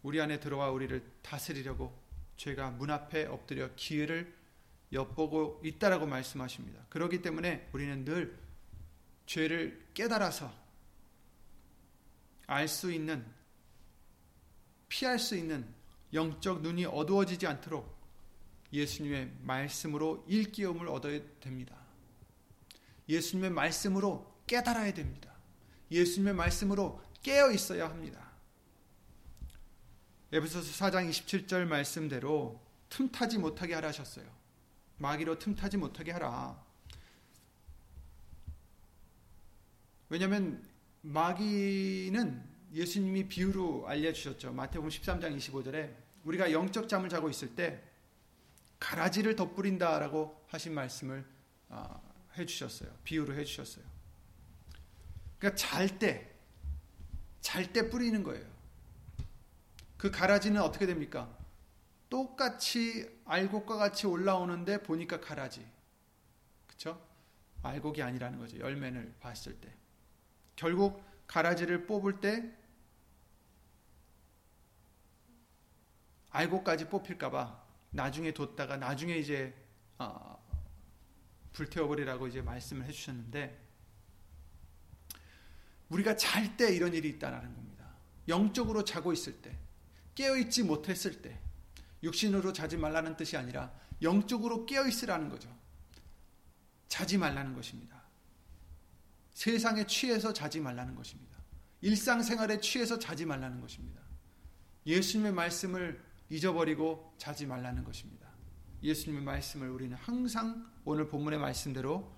우리 0.01 0.19
안에 0.19 0.39
들어와 0.39 0.71
우리를 0.71 1.11
다스리려고 1.21 1.95
죄가 2.37 2.71
문 2.71 2.89
앞에 2.89 3.25
엎드려 3.27 3.69
기회를 3.75 4.35
엿보고 4.91 5.61
있다라고 5.63 6.07
말씀하십니다. 6.07 6.87
그렇기 6.89 7.21
때문에 7.21 7.69
우리는 7.71 8.03
늘 8.03 8.35
죄를 9.27 9.89
깨달아서 9.93 10.51
알 12.47 12.67
수 12.67 12.91
있는 12.91 13.23
피할 14.89 15.19
수 15.19 15.35
있는 15.35 15.71
영적 16.13 16.63
눈이 16.63 16.85
어두워지지 16.85 17.45
않도록 17.45 17.95
예수님의 18.73 19.33
말씀으로 19.41 20.25
일깨움을 20.27 20.87
얻어야 20.87 21.19
됩니다. 21.39 21.82
예수님의 23.09 23.51
말씀으로 23.51 24.33
깨달아야 24.47 24.93
됩니다. 24.93 25.33
예수님의 25.91 26.33
말씀으로 26.33 27.01
깨어 27.21 27.51
있어야 27.51 27.89
합니다. 27.89 28.31
에베소서 30.31 30.85
4장 30.85 31.09
27절 31.09 31.65
말씀대로 31.65 32.59
틈타지 32.89 33.37
못하게 33.37 33.75
하라 33.75 33.89
하셨어요. 33.89 34.25
마귀로 34.97 35.39
틈타지 35.39 35.77
못하게 35.77 36.11
하라. 36.11 36.63
왜냐하면 40.09 40.63
마귀는 41.01 42.43
예수님이 42.73 43.27
비유로 43.27 43.87
알려주셨죠. 43.87 44.53
마태복음 44.53 44.89
13장 44.89 45.37
25절에 45.37 45.93
우리가 46.23 46.51
영적 46.51 46.89
잠을 46.89 47.09
자고 47.09 47.29
있을 47.29 47.55
때 47.55 47.83
가라지를 48.79 49.35
덧뿌린다라고 49.35 50.45
하신 50.47 50.73
말씀을 50.73 51.25
아, 51.69 51.99
해주셨어요. 52.37 52.89
비유로 53.03 53.33
해주셨어요. 53.35 53.85
그러니까 55.37 55.57
잘 55.57 55.99
때, 55.99 56.31
잘 57.41 57.71
때 57.71 57.89
뿌리는 57.89 58.23
거예요. 58.23 58.45
그 59.97 60.11
가라지는 60.11 60.61
어떻게 60.61 60.85
됩니까? 60.85 61.37
똑같이 62.09 63.09
알곡과 63.25 63.77
같이 63.77 64.05
올라오는데 64.05 64.83
보니까 64.83 65.19
가라지. 65.19 65.65
그쵸? 66.67 67.01
알곡이 67.63 68.01
아니라는 68.03 68.39
거죠. 68.39 68.59
열매를 68.59 69.15
봤을 69.19 69.59
때. 69.59 69.73
결국 70.55 71.03
가라지를 71.27 71.87
뽑을 71.87 72.19
때 72.19 72.53
알곡까지 76.29 76.89
뽑힐까봐 76.89 77.63
나중에 77.91 78.33
뒀다가 78.33 78.77
나중에 78.77 79.15
이제 79.17 79.55
어, 79.99 80.42
불태워버리라고 81.53 82.27
이제 82.27 82.41
말씀을 82.41 82.85
해주셨는데 82.85 83.63
우리가 85.89 86.15
잘 86.15 86.57
때 86.57 86.73
이런 86.73 86.93
일이 86.93 87.09
있다는 87.09 87.53
겁니다. 87.53 87.87
영적으로 88.27 88.83
자고 88.83 89.13
있을 89.13 89.41
때, 89.41 89.55
깨어있지 90.15 90.63
못했을 90.63 91.21
때, 91.21 91.39
육신으로 92.01 92.53
자지 92.53 92.77
말라는 92.77 93.15
뜻이 93.15 93.37
아니라 93.37 93.71
영적으로 94.01 94.65
깨어있으라는 94.65 95.29
거죠. 95.29 95.55
자지 96.87 97.17
말라는 97.17 97.53
것입니다. 97.53 98.01
세상에 99.33 99.85
취해서 99.87 100.33
자지 100.33 100.59
말라는 100.59 100.95
것입니다. 100.95 101.37
일상생활에 101.81 102.59
취해서 102.59 102.99
자지 102.99 103.25
말라는 103.25 103.61
것입니다. 103.61 104.01
예수님의 104.85 105.33
말씀을 105.33 106.03
잊어버리고 106.29 107.13
자지 107.17 107.45
말라는 107.45 107.83
것입니다. 107.83 108.22
예수님의 108.83 109.23
말씀을 109.23 109.69
우리는 109.69 109.95
항상 109.95 110.69
오늘 110.83 111.07
본문의 111.07 111.39
말씀대로 111.39 112.11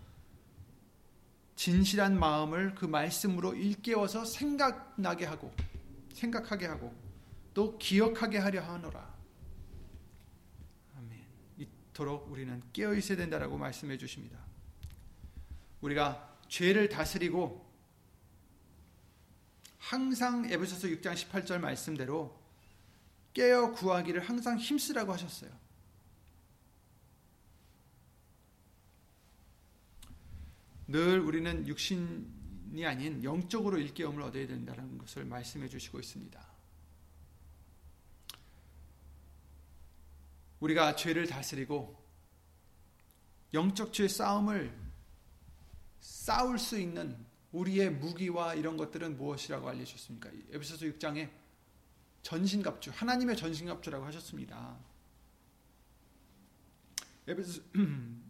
진실한 1.55 2.19
마음을 2.19 2.75
그 2.75 2.85
말씀으로 2.85 3.53
일깨워서 3.53 4.25
생각나게 4.25 5.25
하고 5.25 5.53
생각하게 6.13 6.65
하고 6.65 6.93
또 7.53 7.77
기억하게 7.77 8.39
하려 8.39 8.61
하노라. 8.61 9.15
아멘. 10.97 11.25
이토록 11.57 12.31
우리는 12.31 12.61
깨어 12.73 12.93
있어야 12.95 13.17
된다라고 13.17 13.57
말씀해 13.57 13.97
주십니다. 13.97 14.39
우리가 15.81 16.37
죄를 16.49 16.89
다스리고 16.89 17.63
항상 19.77 20.45
에베소서 20.51 20.87
6장 20.87 21.13
18절 21.13 21.59
말씀대로 21.59 22.37
깨어 23.33 23.71
구하기를 23.73 24.21
항상 24.21 24.57
힘쓰라고 24.57 25.13
하셨어요. 25.13 25.64
늘 30.87 31.19
우리는 31.19 31.67
육신이 31.67 32.85
아닌 32.85 33.23
영적으로 33.23 33.77
일깨움을 33.77 34.21
얻어야 34.21 34.45
된다는 34.45 34.97
것을 34.97 35.25
말씀해 35.25 35.67
주시고 35.67 35.99
있습니다. 35.99 36.45
우리가 40.59 40.95
죄를 40.95 41.27
다스리고 41.27 42.03
영적 43.53 43.93
죄 43.93 44.07
싸움을 44.07 44.75
싸울 45.99 46.59
수 46.59 46.79
있는 46.79 47.25
우리의 47.51 47.91
무기와 47.91 48.53
이런 48.53 48.75
것들은 48.77 49.17
무엇이라고 49.17 49.69
알려주셨습니까? 49.69 50.29
에베소서 50.51 50.85
6장에 50.87 51.31
전신갑주, 52.21 52.91
하나님의 52.93 53.37
전신갑주라고 53.37 54.05
하셨습니다. 54.05 54.77
에베소 57.27 57.61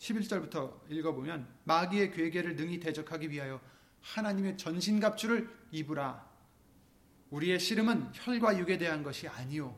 11절부터 0.00 0.90
읽어보면 0.90 1.46
마귀의 1.64 2.12
괴계를 2.12 2.56
능히 2.56 2.80
대적하기 2.80 3.30
위하여 3.30 3.60
하나님의 4.00 4.56
전신갑주를 4.56 5.48
입으라. 5.72 6.28
우리의 7.30 7.60
씨름은 7.60 8.10
혈과 8.14 8.58
육에 8.58 8.76
대한 8.76 9.02
것이 9.02 9.28
아니요 9.28 9.76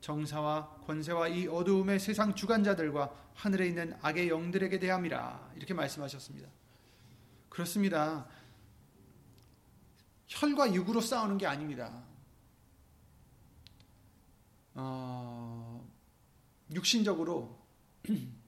정사와 0.00 0.80
권세와 0.86 1.28
이 1.28 1.46
어두움의 1.46 2.00
세상 2.00 2.34
주관자들과 2.34 3.32
하늘에 3.34 3.66
있는 3.66 3.94
악의 4.00 4.28
영들에게 4.28 4.78
대함이라. 4.78 5.52
이렇게 5.56 5.74
말씀하셨습니다. 5.74 6.48
그렇습니다. 7.48 8.26
혈과 10.28 10.72
육으로 10.72 11.00
싸우는 11.00 11.38
게 11.38 11.46
아닙니다. 11.46 12.04
어, 14.74 15.86
육신적으로 16.72 17.60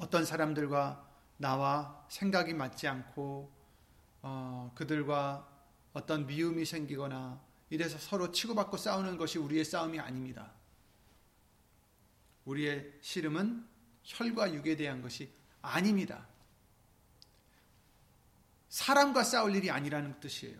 어떤 0.00 0.24
사람들과 0.24 1.06
나와 1.36 2.06
생각이 2.08 2.54
맞지 2.54 2.88
않고 2.88 3.52
어, 4.22 4.72
그들과 4.74 5.46
어떤 5.92 6.26
미움이 6.26 6.64
생기거나 6.64 7.40
이래서 7.68 7.98
서로 7.98 8.32
치고받고 8.32 8.78
싸우는 8.78 9.18
것이 9.18 9.38
우리의 9.38 9.64
싸움이 9.64 10.00
아닙니다. 10.00 10.52
우리의 12.46 12.94
씨름은 13.02 13.66
혈과 14.02 14.54
육에 14.54 14.76
대한 14.76 15.02
것이 15.02 15.30
아닙니다. 15.60 16.26
사람과 18.70 19.22
싸울 19.22 19.54
일이 19.54 19.70
아니라는 19.70 20.18
뜻이에요. 20.20 20.58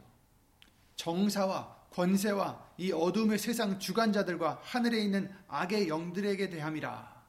정사와 0.97 1.87
권세와 1.91 2.73
이 2.77 2.93
어둠의 2.93 3.39
세상 3.39 3.79
주관자들과 3.79 4.61
하늘에 4.63 5.01
있는 5.01 5.35
악의 5.49 5.89
영들에게 5.89 6.51
대함이라. 6.51 7.25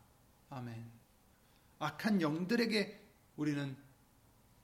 아멘. 0.49 1.00
악한 1.81 2.21
영들에게 2.21 2.99
우리는 3.35 3.75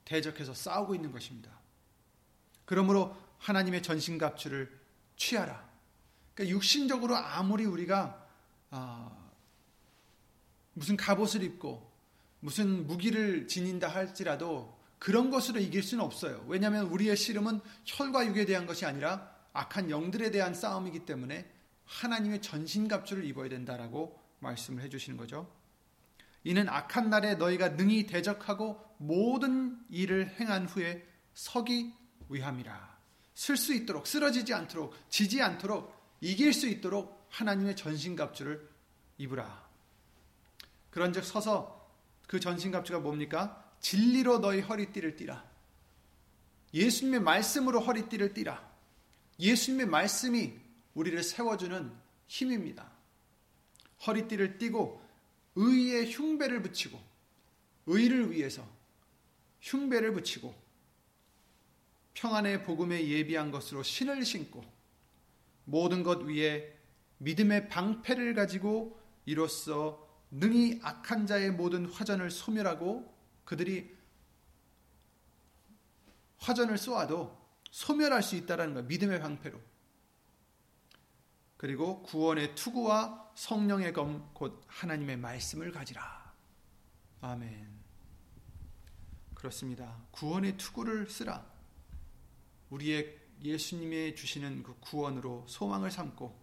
대적해서 0.04 0.54
싸우고 0.54 0.94
있는 0.94 1.12
것입니다. 1.12 1.50
그러므로 2.64 3.16
하나님의 3.38 3.82
전신갑주를 3.82 4.70
취하라. 5.16 5.68
그러니까 6.34 6.54
육신적으로 6.54 7.16
아무리 7.16 7.64
우리가 7.64 8.26
어, 8.70 9.32
무슨 10.74 10.96
갑옷을 10.96 11.42
입고 11.42 11.90
무슨 12.40 12.86
무기를 12.86 13.48
지닌다 13.48 13.88
할지라도 13.88 14.78
그런 14.98 15.30
것으로 15.30 15.60
이길 15.60 15.82
수는 15.82 16.04
없어요. 16.04 16.44
왜냐하면 16.48 16.86
우리의 16.86 17.16
씨름은 17.16 17.60
혈과 17.84 18.26
육에 18.26 18.44
대한 18.44 18.66
것이 18.66 18.86
아니라 18.86 19.34
악한 19.52 19.90
영들에 19.90 20.30
대한 20.30 20.54
싸움이기 20.54 21.04
때문에 21.04 21.50
하나님의 21.84 22.42
전신갑주를 22.42 23.24
입어야 23.24 23.48
된다라고 23.48 24.18
말씀을 24.40 24.82
해주시는 24.84 25.16
거죠. 25.16 25.50
이는 26.44 26.68
악한 26.68 27.10
날에 27.10 27.34
너희가 27.34 27.70
능히 27.70 28.06
대적하고 28.06 28.84
모든 28.98 29.78
일을 29.90 30.28
행한 30.40 30.66
후에 30.66 31.06
서기 31.34 31.92
위함이라. 32.28 32.98
쓸 33.34 33.56
수 33.56 33.72
있도록 33.74 34.06
쓰러지지 34.06 34.52
않도록 34.52 34.94
지지 35.08 35.40
않도록 35.40 35.96
이길 36.20 36.52
수 36.52 36.66
있도록 36.66 37.26
하나님의 37.30 37.76
전신갑주를 37.76 38.68
입으라. 39.18 39.68
그런즉 40.90 41.24
서서 41.24 41.88
그 42.26 42.40
전신갑주가 42.40 43.00
뭡니까? 43.00 43.64
진리로 43.80 44.40
너희 44.40 44.60
허리띠를 44.60 45.16
띠라. 45.16 45.44
예수님의 46.74 47.20
말씀으로 47.20 47.80
허리띠를 47.80 48.34
띠라. 48.34 48.68
예수님의 49.38 49.86
말씀이 49.86 50.54
우리를 50.94 51.22
세워주는 51.22 51.92
힘입니다. 52.26 52.90
허리띠를 54.06 54.58
띠고 54.58 55.07
의의 55.60 56.12
흉배를 56.12 56.62
붙이고 56.62 57.00
의를 57.86 58.30
위해서 58.30 58.64
흉배를 59.60 60.12
붙이고 60.12 60.54
평안의 62.14 62.62
복음에 62.64 63.08
예비한 63.08 63.50
것으로 63.50 63.82
신을 63.82 64.24
신고 64.24 64.64
모든 65.64 66.04
것 66.04 66.22
위에 66.22 66.76
믿음의 67.18 67.68
방패를 67.68 68.34
가지고 68.34 69.00
이로써 69.26 70.06
능히 70.30 70.78
악한 70.82 71.26
자의 71.26 71.50
모든 71.50 71.86
화전을 71.86 72.30
소멸하고 72.30 73.12
그들이 73.44 73.96
화전을 76.38 76.78
쏘아도 76.78 77.36
소멸할 77.72 78.22
수 78.22 78.36
있다라는 78.36 78.74
거예요. 78.74 78.86
믿음의 78.86 79.20
방패로. 79.20 79.60
그리고 81.58 82.02
구원의 82.04 82.54
투구와 82.54 83.32
성령의 83.34 83.92
검 83.92 84.32
곧 84.32 84.62
하나님의 84.68 85.16
말씀을 85.18 85.72
가지라. 85.72 86.32
아멘. 87.20 87.68
그렇습니다. 89.34 90.00
구원의 90.12 90.56
투구를 90.56 91.10
쓰라. 91.10 91.44
우리의 92.70 93.18
예수님의 93.42 94.14
주시는 94.14 94.62
그 94.62 94.76
구원으로 94.80 95.44
소망을 95.48 95.90
삼고 95.90 96.38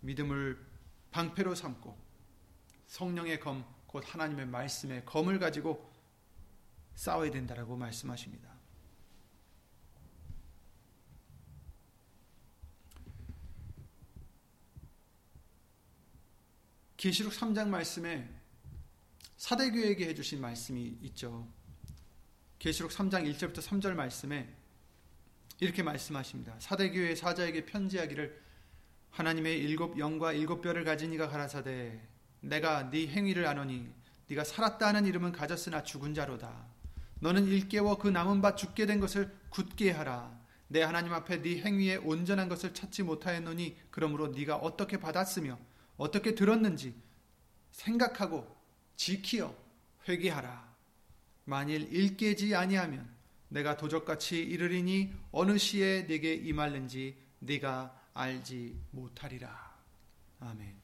믿음을 0.00 0.64
방패로 1.10 1.54
삼고 1.54 1.96
성령의 2.86 3.40
검, 3.40 3.64
곧 3.86 4.02
하나님의 4.06 4.46
말씀의 4.46 5.04
검을 5.04 5.38
가지고 5.38 5.92
싸워야 6.94 7.30
된다라고 7.30 7.76
말씀하십니다. 7.76 8.55
계시록 16.96 17.32
3장 17.32 17.68
말씀에 17.68 18.28
사대교회에게 19.36 20.08
해주신 20.08 20.40
말씀이 20.40 20.98
있죠. 21.02 21.46
계시록 22.58 22.90
3장 22.90 23.30
1절부터 23.30 23.58
3절 23.58 23.92
말씀에 23.94 24.48
이렇게 25.60 25.82
말씀하십니다. 25.82 26.56
사대교회 26.58 27.14
사자에게 27.14 27.66
편지하기를 27.66 28.42
하나님의 29.10 29.58
일곱 29.58 29.98
영과 29.98 30.32
일곱 30.32 30.62
뼈를 30.62 30.84
가진 30.84 31.12
이가 31.12 31.28
가라사대 31.28 32.00
내가 32.40 32.90
네 32.90 33.06
행위를 33.06 33.46
아노니 33.46 33.90
네가 34.28 34.44
살았다 34.44 34.88
하는 34.88 35.04
이름은 35.06 35.32
가졌으나 35.32 35.82
죽은 35.82 36.14
자로다. 36.14 36.66
너는 37.20 37.46
일깨워 37.46 37.98
그 37.98 38.08
남은 38.08 38.40
바 38.40 38.54
죽게 38.54 38.86
된 38.86 39.00
것을 39.00 39.34
굳게 39.50 39.90
하라. 39.90 40.38
내 40.68 40.82
하나님 40.82 41.12
앞에 41.12 41.42
네 41.42 41.60
행위에 41.60 41.96
온전한 41.96 42.48
것을 42.48 42.74
찾지 42.74 43.02
못하였노니 43.02 43.76
그러므로 43.90 44.28
네가 44.28 44.56
어떻게 44.56 44.98
받았으며 44.98 45.58
어떻게 45.96 46.34
들었는지 46.34 46.94
생각하고 47.70 48.56
지키어 48.96 49.54
회개하라. 50.08 50.74
만일 51.44 51.92
일깨지 51.92 52.54
아니하면 52.54 53.08
내가 53.48 53.76
도적같이 53.76 54.40
이르리니 54.40 55.12
어느 55.32 55.58
시에 55.58 56.02
네게 56.02 56.34
임할는지 56.34 57.16
네가 57.38 58.08
알지 58.14 58.76
못하리라. 58.90 59.76
아멘. 60.40 60.74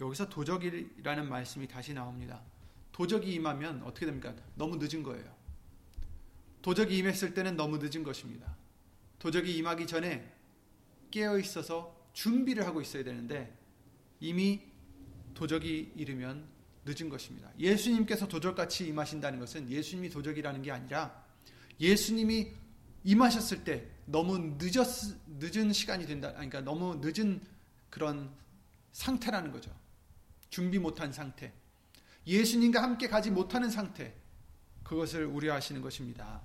여기서 0.00 0.28
도적이라는 0.28 1.28
말씀이 1.28 1.66
다시 1.66 1.94
나옵니다. 1.94 2.42
도적이 2.92 3.32
임하면 3.34 3.82
어떻게 3.82 4.06
됩니까? 4.06 4.34
너무 4.54 4.76
늦은 4.76 5.02
거예요. 5.02 5.34
도적이 6.62 6.98
임했을 6.98 7.34
때는 7.34 7.56
너무 7.56 7.78
늦은 7.78 8.04
것입니다. 8.04 8.56
도적이 9.18 9.56
임하기 9.56 9.86
전에 9.86 10.32
깨어 11.10 11.38
있어서 11.38 12.08
준비를 12.12 12.66
하고 12.66 12.80
있어야 12.80 13.04
되는데 13.04 13.56
이미 14.20 14.62
도적이 15.34 15.92
이르면 15.96 16.46
늦은 16.84 17.08
것입니다. 17.08 17.50
예수님께서 17.58 18.28
도적같이 18.28 18.86
임하신다는 18.88 19.38
것은 19.38 19.70
예수님이 19.70 20.10
도적이라는 20.10 20.62
게 20.62 20.70
아니라 20.70 21.24
예수님이 21.80 22.52
임하셨을 23.04 23.64
때 23.64 23.86
너무 24.06 24.56
늦었 24.58 24.86
늦은 25.38 25.72
시간이 25.72 26.06
된다. 26.06 26.32
그러니까 26.32 26.60
너무 26.60 27.00
늦은 27.02 27.40
그런 27.90 28.30
상태라는 28.92 29.52
거죠. 29.52 29.70
준비 30.50 30.78
못한 30.78 31.12
상태. 31.12 31.52
예수님과 32.26 32.82
함께 32.82 33.08
가지 33.08 33.30
못하는 33.30 33.70
상태. 33.70 34.14
그것을 34.82 35.26
우려하시는 35.26 35.80
것입니다. 35.80 36.42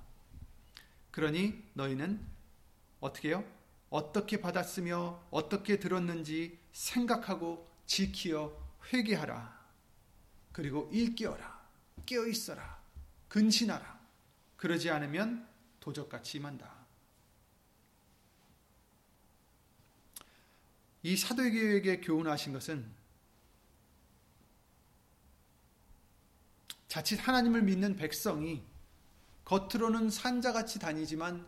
그러니 1.11 1.63
너희는 1.73 2.19
어떻게 2.99 3.31
요 3.31 3.43
어떻게 3.89 4.39
받았으며 4.39 5.27
어떻게 5.31 5.79
들었는지 5.79 6.58
생각하고 6.71 7.69
지키어 7.85 8.51
회개하라. 8.91 9.59
그리고 10.51 10.89
일깨어라. 10.91 11.59
깨어 12.05 12.27
있어라. 12.27 12.79
근신하라. 13.27 13.99
그러지 14.57 14.89
않으면 14.89 15.47
도적같이 15.79 16.37
임한다. 16.37 16.79
이 21.01 21.15
사도에게 21.15 22.01
교훈하신 22.01 22.53
것은 22.53 22.99
자칫 26.87 27.15
하나님을 27.15 27.61
믿는 27.61 27.95
백성이 27.95 28.63
겉으로는 29.45 30.09
산자같이 30.09 30.79
다니지만 30.79 31.47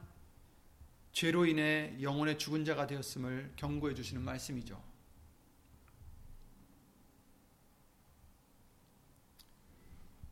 죄로 1.12 1.46
인해 1.46 1.98
영혼의 2.02 2.38
죽은 2.38 2.64
자가 2.64 2.88
되었음을 2.88 3.54
경고해 3.58 3.94
주시는 3.94 4.22
말씀이죠. 4.22 4.91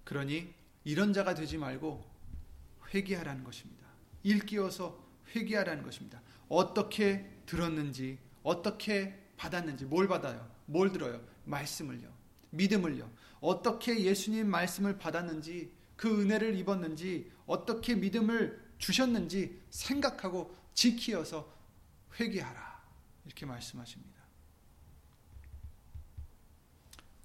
그러니 0.09 0.51
이런 0.85 1.13
자가 1.13 1.35
되지 1.35 1.59
말고 1.59 2.03
회개하라는 2.91 3.43
것입니다. 3.43 3.85
일깨어서 4.23 4.99
회개하라는 5.35 5.83
것입니다. 5.83 6.19
어떻게 6.47 7.29
들었는지, 7.45 8.17
어떻게 8.41 9.15
받았는지, 9.37 9.85
뭘 9.85 10.07
받아요? 10.07 10.49
뭘 10.65 10.91
들어요? 10.91 11.23
말씀을요. 11.45 12.11
믿음을요. 12.49 13.07
어떻게 13.39 14.03
예수님 14.03 14.49
말씀을 14.49 14.97
받았는지, 14.97 15.71
그 15.95 16.21
은혜를 16.21 16.55
입었는지, 16.55 17.31
어떻게 17.45 17.93
믿음을 17.93 18.59
주셨는지 18.79 19.61
생각하고 19.69 20.57
지키어서 20.73 21.53
회개하라. 22.19 22.81
이렇게 23.25 23.45
말씀하십니다. 23.45 24.19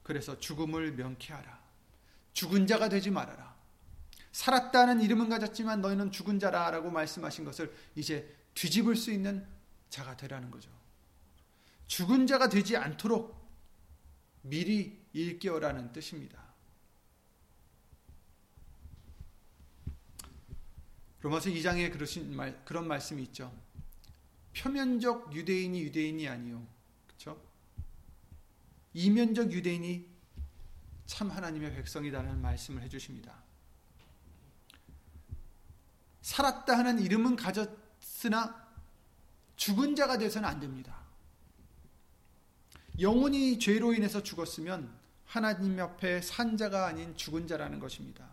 그래서 0.03 0.39
죽음을 0.39 0.93
명쾌하라. 0.93 1.64
죽은 2.35 2.67
자가 2.67 2.89
되지 2.89 3.11
말아라. 3.11 3.55
살았다는 4.33 5.01
이름은 5.01 5.29
가졌지만 5.29 5.81
너희는 5.81 6.11
죽은 6.11 6.41
자라라고 6.41 6.91
말씀하신 6.91 7.45
것을 7.45 7.75
이제 7.95 8.37
뒤집을 8.55 8.97
수 8.97 9.13
있는 9.13 9.47
자가 9.89 10.17
되라는 10.17 10.51
거죠. 10.51 10.71
죽은 11.87 12.27
자가 12.27 12.49
되지 12.49 12.77
않도록 12.77 13.43
미리 14.43 15.01
일깨어라는 15.13 15.93
뜻입니다. 15.93 16.43
로마서 21.21 21.49
2장에 21.51 21.91
그러신 21.91 22.35
말, 22.37 22.63
그런 22.65 22.87
말씀이 22.87 23.23
있죠. 23.23 23.57
표면적 24.57 25.35
유대인이 25.35 25.81
유대인이 25.81 26.29
아니요. 26.29 26.67
그렇죠? 27.07 27.41
이면적 28.93 29.53
유대인이 29.53 30.14
참 31.07 31.31
하나님의 31.31 31.75
백성이라는 31.75 32.41
말씀을 32.41 32.83
해 32.83 32.89
주십니다. 32.89 33.43
살았다 36.23 36.79
하는 36.79 36.99
이름은 37.01 37.37
가졌으나 37.37 38.65
죽은 39.57 39.95
자가 39.95 40.19
되서는 40.19 40.49
안 40.49 40.61
됩니다. 40.61 41.05
영혼이 42.99 43.59
죄로 43.59 43.93
인해서 43.93 44.23
죽었으면 44.23 44.97
하나님 45.27 45.79
옆에 45.79 46.21
산 46.23 46.57
자가 46.57 46.87
아닌 46.87 47.17
죽은 47.17 47.47
자라는 47.47 47.79
것입니다. 47.81 48.31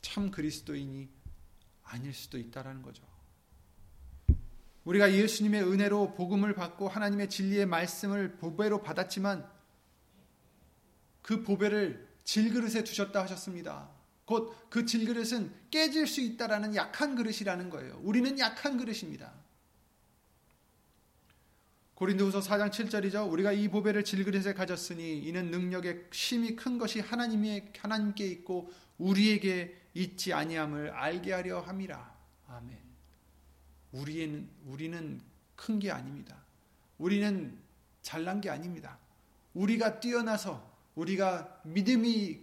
참 0.00 0.30
그리스도인이 0.30 1.08
아닐 1.82 2.14
수도 2.14 2.38
있다라는 2.38 2.82
거죠. 2.82 3.07
우리가 4.84 5.12
예수님의 5.12 5.62
은혜로 5.62 6.14
복음을 6.14 6.54
받고 6.54 6.88
하나님의 6.88 7.28
진리의 7.28 7.66
말씀을 7.66 8.36
보배로 8.36 8.82
받았지만 8.82 9.48
그 11.22 11.42
보배를 11.42 12.08
질그릇에 12.24 12.84
두셨다 12.84 13.22
하셨습니다. 13.22 13.90
곧 14.24 14.54
그 14.70 14.84
질그릇은 14.84 15.52
깨질 15.70 16.06
수 16.06 16.20
있다라는 16.20 16.74
약한 16.74 17.14
그릇이라는 17.14 17.70
거예요. 17.70 18.00
우리는 18.02 18.38
약한 18.38 18.76
그릇입니다. 18.76 19.32
고린도후서 21.94 22.40
4장 22.40 22.70
7절이죠. 22.70 23.30
우리가 23.32 23.52
이 23.52 23.68
보배를 23.68 24.04
질그릇에 24.04 24.54
가졌으니 24.54 25.18
이는 25.18 25.50
능력의 25.50 26.06
심이 26.12 26.54
큰 26.54 26.78
것이 26.78 27.00
하나님의 27.00 27.72
하나님께 27.76 28.24
있고 28.28 28.70
우리에게 28.98 29.76
있지 29.94 30.32
아니함을 30.32 30.90
알게 30.90 31.32
하려 31.32 31.60
함이라. 31.60 32.16
아멘. 32.46 32.87
우리는 33.92 34.48
우리는 34.66 35.20
큰 35.56 35.78
게 35.78 35.90
아닙니다. 35.90 36.36
우리는 36.98 37.58
잘난 38.02 38.40
게 38.40 38.50
아닙니다. 38.50 38.98
우리가 39.54 40.00
뛰어나서 40.00 40.68
우리가 40.94 41.60
믿음이 41.64 42.40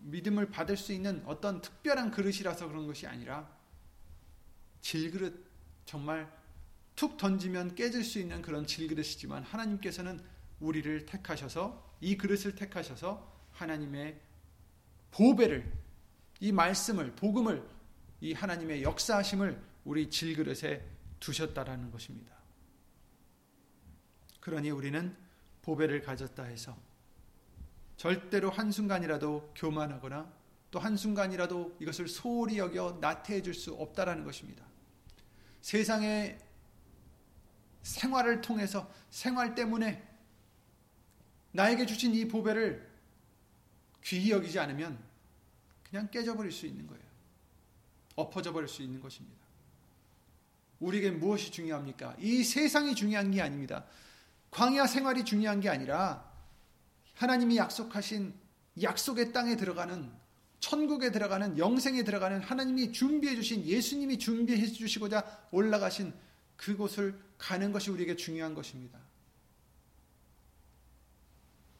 믿음을 0.00 0.50
받을 0.50 0.76
수 0.76 0.92
있는 0.92 1.22
어떤 1.26 1.60
특별한 1.60 2.10
그릇이라서 2.10 2.68
그런 2.68 2.86
것이 2.86 3.06
아니라 3.06 3.48
질그릇 4.80 5.46
정말 5.84 6.30
툭 6.96 7.16
던지면 7.16 7.74
깨질 7.74 8.04
수 8.04 8.18
있는 8.18 8.42
그런 8.42 8.66
질그릇이지만 8.66 9.44
하나님께서는 9.44 10.20
우리를 10.60 11.06
택하셔서 11.06 11.96
이 12.00 12.16
그릇을 12.16 12.54
택하셔서 12.54 13.32
하나님의 13.52 14.20
보배를 15.10 15.72
이 16.40 16.52
말씀을 16.52 17.14
복음을 17.14 17.66
이 18.20 18.32
하나님의 18.32 18.82
역사하심을 18.82 19.71
우리 19.84 20.10
질그릇에 20.10 20.84
두셨다라는 21.20 21.90
것입니다. 21.90 22.32
그러니 24.40 24.70
우리는 24.70 25.16
보배를 25.62 26.02
가졌다 26.02 26.42
해서 26.42 26.76
절대로 27.96 28.50
한순간이라도 28.50 29.52
교만하거나 29.54 30.32
또 30.70 30.78
한순간이라도 30.80 31.76
이것을 31.80 32.08
소홀히 32.08 32.58
여겨 32.58 32.98
나태해 33.00 33.42
줄 33.42 33.54
수 33.54 33.74
없다라는 33.74 34.24
것입니다. 34.24 34.64
세상의 35.60 36.38
생활을 37.82 38.40
통해서 38.40 38.92
생활 39.10 39.54
때문에 39.54 40.08
나에게 41.52 41.86
주신 41.86 42.14
이 42.14 42.26
보배를 42.26 42.90
귀히 44.02 44.30
여기지 44.30 44.58
않으면 44.58 44.98
그냥 45.88 46.10
깨져버릴 46.10 46.50
수 46.50 46.66
있는 46.66 46.86
거예요. 46.86 47.04
엎어져 48.16 48.52
버릴 48.52 48.68
수 48.68 48.82
있는 48.82 49.00
것입니다. 49.00 49.41
우리에게 50.82 51.10
무엇이 51.10 51.50
중요합니까? 51.50 52.16
이 52.18 52.42
세상이 52.42 52.94
중요한 52.94 53.30
게 53.30 53.40
아닙니다. 53.40 53.84
광야 54.50 54.86
생활이 54.86 55.24
중요한 55.24 55.60
게 55.60 55.68
아니라 55.68 56.30
하나님이 57.14 57.56
약속하신 57.56 58.34
약속의 58.82 59.32
땅에 59.32 59.56
들어가는 59.56 60.12
천국에 60.60 61.10
들어가는 61.10 61.58
영생에 61.58 62.04
들어가는 62.04 62.40
하나님이 62.40 62.92
준비해 62.92 63.34
주신 63.34 63.64
예수님이 63.64 64.18
준비해 64.18 64.66
주시고자 64.66 65.48
올라가신 65.50 66.12
그곳을 66.56 67.20
가는 67.38 67.72
것이 67.72 67.90
우리에게 67.90 68.16
중요한 68.16 68.54
것입니다. 68.54 68.98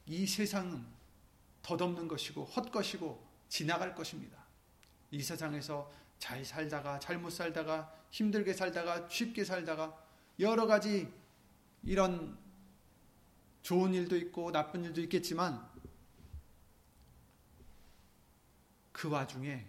이 0.07 0.27
세상은 0.27 0.85
덧없는 1.63 2.09
것이고 2.09 2.45
헛것이고 2.45 3.25
지나갈 3.49 3.95
것입니다. 3.95 4.45
이 5.11 5.23
세상에서 5.23 5.91
잘 6.19 6.45
살다가 6.45 6.99
잘못 6.99 7.31
살다가 7.31 8.02
힘들게 8.13 8.53
살다가 8.53 9.09
쉽게 9.09 9.43
살다가 9.43 9.99
여러 10.39 10.67
가지 10.67 11.11
이런 11.83 12.39
좋은 13.63 13.95
일도 13.95 14.17
있고 14.19 14.53
나쁜 14.53 14.85
일도 14.85 15.01
있겠지만 15.01 15.67
그 18.93 19.09
와중에 19.09 19.67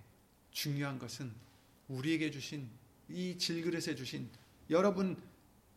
중요한 0.51 0.99
것은 0.99 1.33
우리에게 1.87 2.31
주신 2.31 2.69
이 3.09 3.37
질그릇에 3.37 3.95
주신 3.95 4.29
여러분 4.69 5.21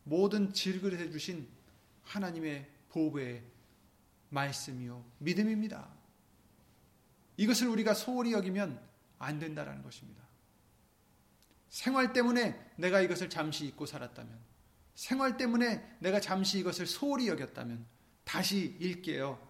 모든 0.02 0.52
질그릇에 0.52 1.10
주신 1.10 1.48
하나님의 2.02 2.68
보배의 2.90 3.42
말씀이요 4.30 5.04
믿음입니다. 5.18 5.88
이것을 7.36 7.68
우리가 7.68 7.94
소홀히 7.94 8.32
여기면 8.32 8.80
안 9.18 9.38
된다라는 9.38 9.82
것입니다. 9.82 10.26
생활 11.68 12.12
때문에 12.12 12.72
내가 12.76 13.00
이것을 13.00 13.28
잠시 13.28 13.66
잊고 13.66 13.86
살았다면, 13.86 14.38
생활 14.94 15.36
때문에 15.36 15.96
내가 16.00 16.20
잠시 16.20 16.58
이것을 16.58 16.86
소홀히 16.86 17.28
여겼다면, 17.28 17.86
다시 18.24 18.76
읽게요. 18.80 19.40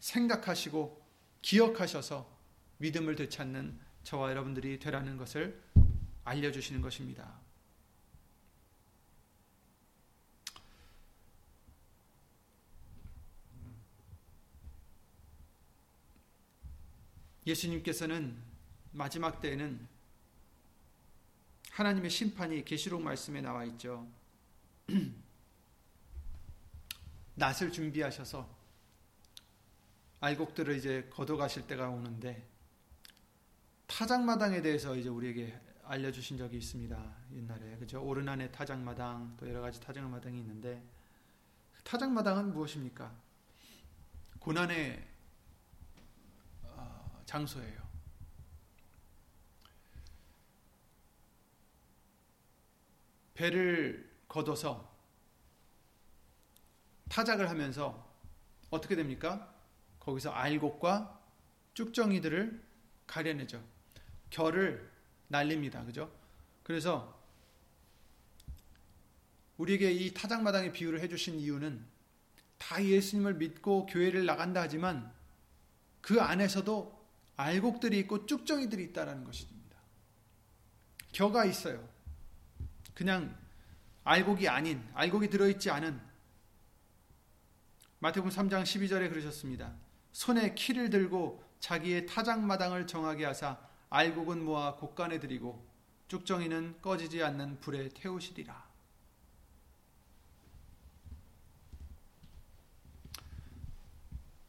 생각하시고 0.00 1.00
기억하셔서 1.42 2.26
믿음을 2.78 3.16
되찾는 3.16 3.78
저와 4.02 4.30
여러분들이 4.30 4.78
되라는 4.78 5.16
것을 5.16 5.62
알려주시는 6.24 6.80
것입니다. 6.80 7.38
예수님께서는 17.46 18.36
마지막 18.92 19.40
때에는 19.40 19.86
하나님의 21.70 22.10
심판이 22.10 22.64
계시록 22.64 23.02
말씀에 23.02 23.40
나와 23.40 23.64
있죠. 23.64 24.06
낫을 27.36 27.72
준비하셔서 27.72 28.60
알곡들을 30.20 30.76
이제 30.76 31.08
걷어가실 31.10 31.66
때가 31.66 31.88
오는데 31.88 32.46
타작마당에 33.86 34.62
대해서 34.62 34.94
이제 34.94 35.08
우리에게 35.08 35.58
알려주신 35.84 36.36
적이 36.36 36.58
있습니다. 36.58 37.16
옛날에 37.32 37.76
그죠? 37.78 38.02
오르난의 38.02 38.52
타작마당 38.52 39.36
또 39.38 39.48
여러 39.48 39.60
가지 39.60 39.80
타작마당이 39.80 40.38
있는데 40.38 40.82
타작마당은 41.84 42.52
무엇입니까? 42.52 43.12
고난의 44.38 45.08
어, 46.62 47.22
장소예요. 47.26 47.79
배를 53.40 54.06
걷어서 54.28 54.94
타작을 57.08 57.48
하면서 57.48 58.06
어떻게 58.68 58.94
됩니까? 58.94 59.50
거기서 59.98 60.30
알곡과 60.30 61.18
쭉정이들을 61.72 62.62
가려내죠. 63.06 63.64
결을 64.28 64.90
날립니다. 65.28 65.82
그죠? 65.86 66.12
그래서 66.62 67.18
우리에게 69.56 69.90
이 69.90 70.12
타작마당의 70.12 70.72
비유를 70.74 71.00
해주신 71.00 71.40
이유는 71.40 71.82
다 72.58 72.84
예수님을 72.84 73.34
믿고 73.34 73.86
교회를 73.86 74.26
나간다 74.26 74.60
하지만 74.60 75.10
그 76.02 76.20
안에서도 76.20 77.00
알곡들이 77.36 77.98
있고 78.00 78.26
쭉정이들이 78.26 78.84
있다라는 78.84 79.24
것입니다. 79.24 79.78
겨가 81.12 81.46
있어요. 81.46 81.99
그냥 83.00 83.34
알곡이 84.04 84.46
아닌, 84.46 84.86
알곡이 84.92 85.30
들어있지 85.30 85.70
않은 85.70 85.98
마태복음 88.00 88.30
3장 88.30 88.62
12절에 88.62 89.08
그러셨습니다. 89.08 89.72
손에 90.12 90.54
키를 90.54 90.90
들고 90.90 91.42
자기의 91.60 92.04
타작마당을 92.04 92.86
정하게 92.86 93.24
하사 93.24 93.58
알곡은 93.88 94.44
모아 94.44 94.74
곡간에 94.74 95.18
들이고 95.18 95.66
쭉정이는 96.08 96.82
꺼지지 96.82 97.22
않는 97.22 97.60
불에 97.60 97.88
태우시리라. 97.88 98.68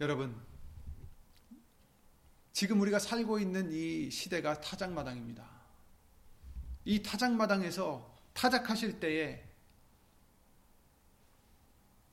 여러분, 0.01 0.35
지금 2.51 2.81
우리가 2.81 2.99
살고 2.99 3.39
있는 3.39 3.71
이 3.71 4.11
시대가 4.11 4.59
타작마당입니다. 4.59 5.49
이 6.83 7.01
타작마당에서 7.01 8.10
타작하실 8.33 8.99
때에 8.99 9.43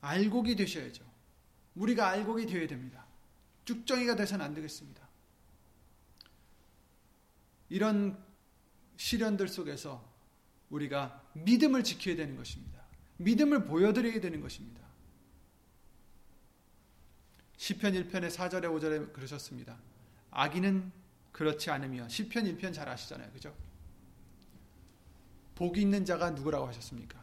알곡이 0.01 0.57
되셔야죠. 0.57 1.05
우리가 1.75 2.09
알곡이 2.09 2.47
되어야 2.47 2.67
됩니다. 2.67 3.07
쭉정이가 3.65 4.17
돼서는 4.17 4.45
안 4.45 4.55
되겠습니다. 4.55 5.07
이런 7.69 8.19
시련들 8.97 9.49
속에서 9.49 10.07
우리가 10.71 11.23
믿음을 11.35 11.85
지켜야 11.85 12.17
되는 12.17 12.37
것입니다. 12.37 12.83
믿음을 13.19 13.65
보여드려야 13.65 14.21
되는 14.21 14.41
것입니다. 14.41 14.87
시편 17.57 17.93
1편의 17.93 18.31
4절에 18.31 18.65
5절에 18.65 19.13
그러셨습니다. 19.13 19.77
악인은 20.31 20.93
그렇지 21.33 21.71
않으며 21.71 22.09
시편 22.09 22.45
1편 22.45 22.73
잘 22.73 22.89
아시잖아요. 22.89 23.31
그죠? 23.33 23.55
복이 25.59 25.81
있는 25.81 26.05
자가 26.05 26.31
누구라고 26.31 26.69
하셨습니까? 26.69 27.19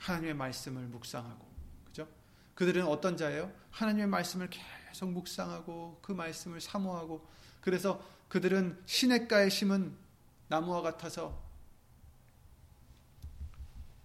하나님의 0.00 0.34
말씀을 0.34 0.82
묵상하고 0.88 1.46
그죠? 1.84 2.08
그들은 2.56 2.88
어떤 2.88 3.16
자예요? 3.16 3.52
하나님의 3.70 4.08
말씀을 4.08 4.50
계속 4.50 5.12
묵상하고 5.12 6.00
그 6.02 6.10
말씀을 6.10 6.60
사모하고 6.60 7.24
그래서 7.60 8.04
그들은 8.28 8.82
시냇가에 8.86 9.48
심은 9.48 9.96
나무와 10.48 10.82
같아서 10.82 11.40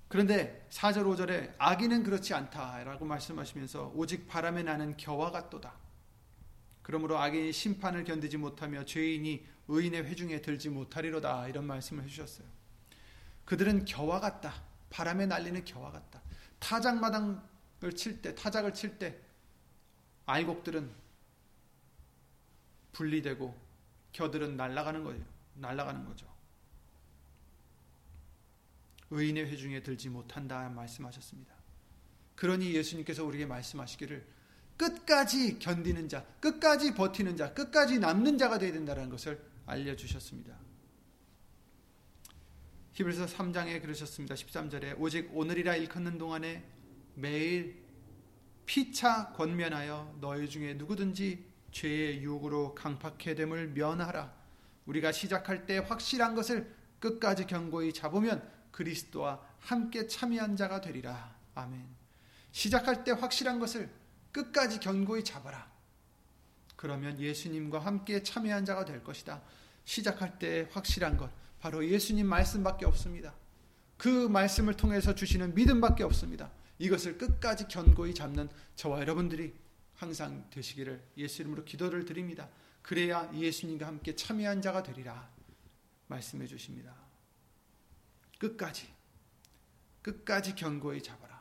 그런데 0.08 0.68
4절 0.70 1.04
5절에 1.06 1.56
악인은 1.58 2.04
그렇지 2.04 2.36
않다라고 2.36 3.06
말씀하시면서 3.06 3.94
오직 3.96 4.28
바람에 4.28 4.62
나는 4.62 4.96
겨와 4.98 5.32
같도다. 5.32 5.74
그러므로 6.84 7.18
악인이 7.18 7.52
심판을 7.52 8.04
견디지 8.04 8.38
못하며 8.38 8.86
죄인이 8.86 9.44
의인의 9.68 10.04
회중에 10.04 10.42
들지 10.42 10.70
못하리로다 10.70 11.48
이런 11.48 11.66
말씀을 11.66 12.04
해주셨어요. 12.04 12.63
그들은 13.46 13.86
겨와 13.86 14.20
같다. 14.20 14.64
바람에 14.90 15.26
날리는 15.26 15.66
겨와 15.66 15.92
같다. 15.92 16.22
타작마당을 16.60 17.40
칠 17.96 18.22
때, 18.22 18.34
타작을 18.36 18.74
칠 18.74 18.98
때 18.98 19.20
알곡들은 20.26 20.90
분리되고 22.94 23.60
겨들은 24.14 24.56
날아가는 24.56 25.04
거예요. 25.04 25.24
날아가는 25.56 26.06
거죠. 26.06 26.32
의인의 29.10 29.46
회중에 29.46 29.84
들지 29.84 30.10
못한다 30.10 30.70
말씀하셨습니다. 30.70 31.54
그러니 32.36 32.74
예수님께서 32.74 33.24
우리에게 33.24 33.46
말씀하시기를 33.46 34.26
끝까지 34.78 35.60
견디는 35.60 36.10
자, 36.10 36.26
끝까지 36.40 36.96
버티는 36.96 37.38
자, 37.38 37.54
끝까지 37.54 38.00
남는 38.00 38.38
자가 38.38 38.58
되어야 38.58 38.74
된다는 38.74 39.10
것을 39.10 39.40
알려주셨습니다. 39.66 40.63
히브리서 42.94 43.26
3장에 43.26 43.82
그러셨습니다. 43.82 44.36
13절에 44.36 44.96
오직 45.00 45.36
오늘이라 45.36 45.78
일컫는 45.78 46.20
동안에 46.20 46.64
매일 47.16 47.84
피차 48.68 49.34
권면하여 49.34 50.18
너희 50.22 50.48
중에 50.48 50.76
누구든지 50.76 51.44
죄의 51.72 52.22
유혹으로 52.22 52.76
강팍해 52.76 53.34
됨을 53.34 53.70
면하라. 53.70 54.32
우리가 54.86 55.12
시작할 55.12 55.66
때 55.66 55.80
확실한 55.80 56.36
것을 56.36 56.72
끝까지 57.00 57.48
견고히 57.48 57.94
잡으면 57.94 58.48
그리스도와 58.72 59.42
함께 59.60 60.06
참여한 60.06 60.56
자가 60.56 60.80
되리라. 60.80 61.36
아멘. 61.56 61.84
시작할 62.52 63.04
때 63.04 63.12
확실한 63.12 63.60
것을 63.60 63.90
끝까지 64.32 64.80
견고히 64.80 65.24
잡아라. 65.24 65.68
그러면 66.76 67.20
예수님과 67.20 67.80
함께 67.80 68.22
참여한 68.22 68.66
자가 68.66 68.86
될 68.86 69.04
것이다. 69.04 69.42
시작할 69.84 70.38
때 70.38 70.70
확실한 70.72 71.18
것 71.18 71.32
바로 71.64 71.88
예수님 71.88 72.28
말씀밖에 72.28 72.86
없습니다. 72.88 73.34
그 73.96 74.28
말씀을 74.28 74.74
통해서 74.74 75.16
주시는 75.16 75.56
믿음밖에 75.56 76.04
없습니다. 76.04 76.52
이것을 76.78 77.18
끝까지 77.18 77.70
견고히 77.70 78.14
잡는 78.14 78.50
저와 78.76 79.00
여러분들이 79.00 79.54
항상 79.96 80.46
되시기를 80.50 81.02
예수 81.16 81.42
이름으로 81.42 81.64
기도를 81.64 82.04
드립니다. 82.04 82.50
그래야 82.82 83.32
예수님과 83.34 83.88
함께 83.88 84.14
참여한 84.14 84.62
자가 84.62 84.84
되리라 84.84 85.30
말씀해 86.08 86.48
주십니다. 86.48 86.94
끝까지 88.40 88.94
끝까지 90.02 90.56
견고히 90.56 91.02
잡아라. 91.02 91.33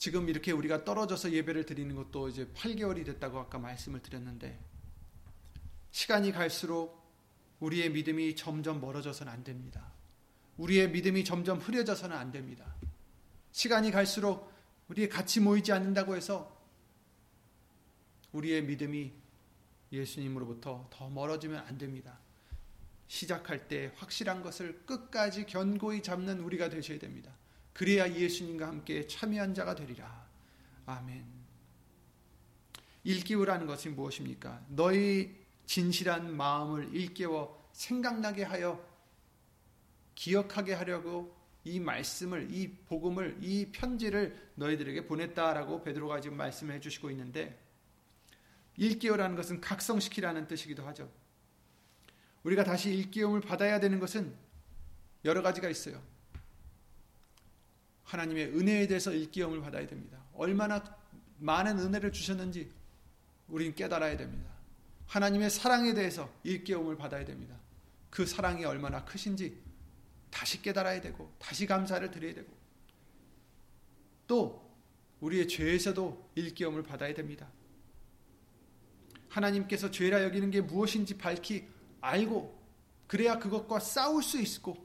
지금 0.00 0.30
이렇게 0.30 0.50
우리가 0.50 0.82
떨어져서 0.84 1.30
예배를 1.30 1.66
드리는 1.66 1.94
것도 1.94 2.30
이제 2.30 2.46
8개월이 2.54 3.04
됐다고 3.04 3.38
아까 3.38 3.58
말씀을 3.58 4.00
드렸는데 4.00 4.58
시간이 5.90 6.32
갈수록 6.32 6.98
우리의 7.60 7.90
믿음이 7.90 8.34
점점 8.34 8.80
멀어져서는 8.80 9.30
안 9.30 9.44
됩니다. 9.44 9.92
우리의 10.56 10.90
믿음이 10.90 11.22
점점 11.22 11.58
흐려져서는 11.58 12.16
안 12.16 12.32
됩니다. 12.32 12.74
시간이 13.52 13.90
갈수록 13.90 14.50
우리 14.88 15.06
같이 15.06 15.38
모이지 15.38 15.70
않는다고 15.70 16.16
해서 16.16 16.58
우리의 18.32 18.62
믿음이 18.62 19.12
예수님으로부터 19.92 20.88
더 20.90 21.10
멀어지면 21.10 21.62
안 21.66 21.76
됩니다. 21.76 22.18
시작할 23.06 23.68
때 23.68 23.92
확실한 23.96 24.42
것을 24.42 24.80
끝까지 24.86 25.44
견고히 25.44 26.02
잡는 26.02 26.40
우리가 26.40 26.70
되셔야 26.70 26.98
됩니다. 26.98 27.36
그래야 27.72 28.12
예수님과 28.12 28.66
함께 28.66 29.06
참여한 29.06 29.54
자가 29.54 29.74
되리라. 29.74 30.28
아멘. 30.86 31.24
일깨우라는 33.04 33.66
것이 33.66 33.88
무엇입니까? 33.88 34.64
너희 34.68 35.34
진실한 35.66 36.36
마음을 36.36 36.94
일깨워 36.94 37.70
생각나게 37.72 38.42
하여 38.42 38.84
기억하게 40.14 40.74
하려고 40.74 41.34
이 41.64 41.78
말씀을 41.78 42.48
이 42.50 42.72
복음을 42.86 43.38
이 43.40 43.70
편지를 43.70 44.50
너희들에게 44.56 45.06
보냈다라고 45.06 45.82
베드로가 45.82 46.20
지금 46.20 46.36
말씀을 46.36 46.74
해 46.74 46.80
주시고 46.80 47.10
있는데 47.10 47.58
일깨우라는 48.76 49.36
것은 49.36 49.60
각성시키라는 49.60 50.46
뜻이기도 50.48 50.86
하죠. 50.88 51.10
우리가 52.42 52.64
다시 52.64 52.90
일깨움을 52.94 53.40
받아야 53.42 53.78
되는 53.78 54.00
것은 54.00 54.34
여러 55.24 55.42
가지가 55.42 55.68
있어요. 55.68 56.02
하나님의 58.10 58.58
은혜에 58.58 58.88
대해서 58.88 59.12
일깨움을 59.12 59.60
받아야 59.60 59.86
됩니다. 59.86 60.18
얼마나 60.34 60.82
많은 61.38 61.78
은혜를 61.78 62.12
주셨는지 62.12 62.70
우리는 63.46 63.74
깨달아야 63.74 64.16
됩니다. 64.16 64.50
하나님의 65.06 65.48
사랑에 65.48 65.94
대해서 65.94 66.28
일깨움을 66.42 66.96
받아야 66.96 67.24
됩니다. 67.24 67.56
그 68.10 68.26
사랑이 68.26 68.64
얼마나 68.64 69.04
크신지 69.04 69.56
다시 70.28 70.60
깨달아야 70.60 71.00
되고 71.00 71.32
다시 71.38 71.66
감사를 71.66 72.10
드려야 72.10 72.34
되고 72.34 72.52
또 74.26 74.68
우리의 75.20 75.46
죄에서도 75.46 76.30
일깨움을 76.34 76.82
받아야 76.82 77.14
됩니다. 77.14 77.48
하나님께서 79.28 79.92
죄라 79.92 80.24
여기는 80.24 80.50
게 80.50 80.60
무엇인지 80.60 81.16
밝히 81.16 81.68
알고 82.00 82.58
그래야 83.06 83.38
그것과 83.38 83.78
싸울 83.78 84.22
수 84.22 84.40
있고 84.40 84.84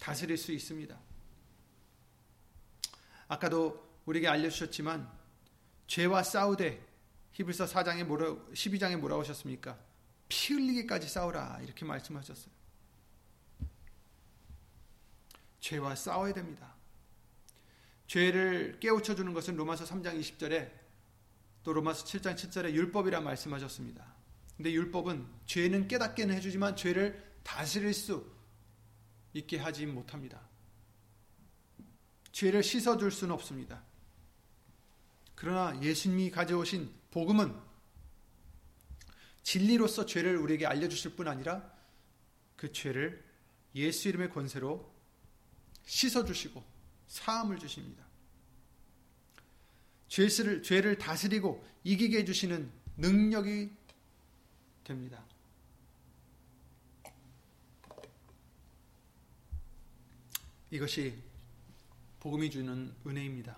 다스릴 0.00 0.36
수 0.36 0.50
있습니다. 0.50 1.03
아까도 3.34 3.82
우리에게 4.06 4.28
알려주셨지만 4.28 5.10
죄와 5.86 6.22
싸우되 6.22 6.84
히브리서 7.32 7.66
4장에 7.66 8.04
뭐라 8.04 8.34
12장에 8.52 8.96
뭐라고 8.96 9.22
하셨습니까? 9.22 9.78
피 10.28 10.54
흘리기까지 10.54 11.08
싸우라 11.08 11.60
이렇게 11.62 11.84
말씀하셨어요. 11.84 12.52
죄와 15.60 15.94
싸워야 15.94 16.32
됩니다. 16.32 16.74
죄를 18.06 18.78
깨우쳐 18.80 19.14
주는 19.14 19.32
것은 19.32 19.56
로마서 19.56 19.84
3장 19.84 20.20
20절에 20.20 20.70
또 21.62 21.72
로마서 21.72 22.04
7장 22.04 22.36
7절에 22.36 22.72
율법이라 22.72 23.20
말씀하셨습니다. 23.20 24.14
근데 24.56 24.72
율법은 24.72 25.26
죄는 25.46 25.88
깨닫게는 25.88 26.34
해주지만 26.36 26.76
죄를 26.76 27.34
다스릴 27.42 27.92
수 27.94 28.30
있게 29.32 29.58
하지 29.58 29.86
못합니다. 29.86 30.43
죄를 32.34 32.64
씻어줄 32.64 33.12
수는 33.12 33.32
없습니다. 33.32 33.80
그러나 35.36 35.80
예수님이 35.80 36.32
가져오신 36.32 36.92
복음은 37.12 37.54
진리로서 39.44 40.04
죄를 40.04 40.36
우리에게 40.38 40.66
알려주실 40.66 41.14
뿐 41.14 41.28
아니라 41.28 41.72
그 42.56 42.72
죄를 42.72 43.24
예수 43.76 44.08
이름의 44.08 44.30
권세로 44.30 44.92
씻어주시고 45.86 46.64
사함을 47.06 47.60
주십니다. 47.60 48.04
죄를, 50.08 50.64
죄를 50.64 50.98
다스리고 50.98 51.64
이기게 51.84 52.18
해주시는 52.18 52.68
능력이 52.96 53.70
됩니다. 54.82 55.24
이것이 60.72 61.22
복음이 62.24 62.50
주는 62.50 62.90
은혜입니다. 63.06 63.54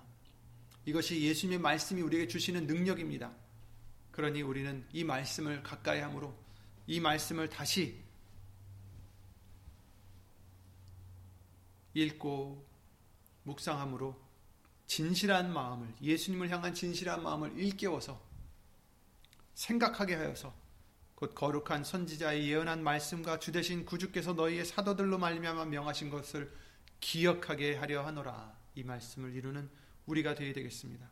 이것이 0.86 1.22
예수님의 1.22 1.60
말씀이 1.60 2.02
우리에게 2.02 2.26
주시는 2.26 2.66
능력입니다. 2.66 3.32
그러니 4.10 4.42
우리는 4.42 4.84
이 4.92 5.04
말씀을 5.04 5.62
가까이 5.62 6.00
함으로 6.00 6.36
이 6.88 6.98
말씀을 6.98 7.48
다시 7.48 8.02
읽고 11.94 12.66
묵상함으로 13.44 14.20
진실한 14.88 15.52
마음을 15.52 15.94
예수님을 16.02 16.50
향한 16.50 16.74
진실한 16.74 17.22
마음을 17.22 17.56
일깨워서 17.56 18.20
생각하게 19.54 20.16
하여서 20.16 20.52
곧 21.14 21.36
거룩한 21.36 21.84
선지자의 21.84 22.50
예언한 22.50 22.82
말씀과 22.82 23.38
주 23.38 23.52
대신 23.52 23.86
구주께서 23.86 24.32
너희의 24.32 24.64
사도들로 24.64 25.18
말미암아 25.18 25.66
명하신 25.66 26.10
것을 26.10 26.52
기억하게 26.98 27.76
하려 27.76 28.04
하노라. 28.04 28.55
이 28.76 28.84
말씀을 28.84 29.34
이루는 29.34 29.68
우리가 30.04 30.34
되어야 30.34 30.52
되겠습니다. 30.52 31.10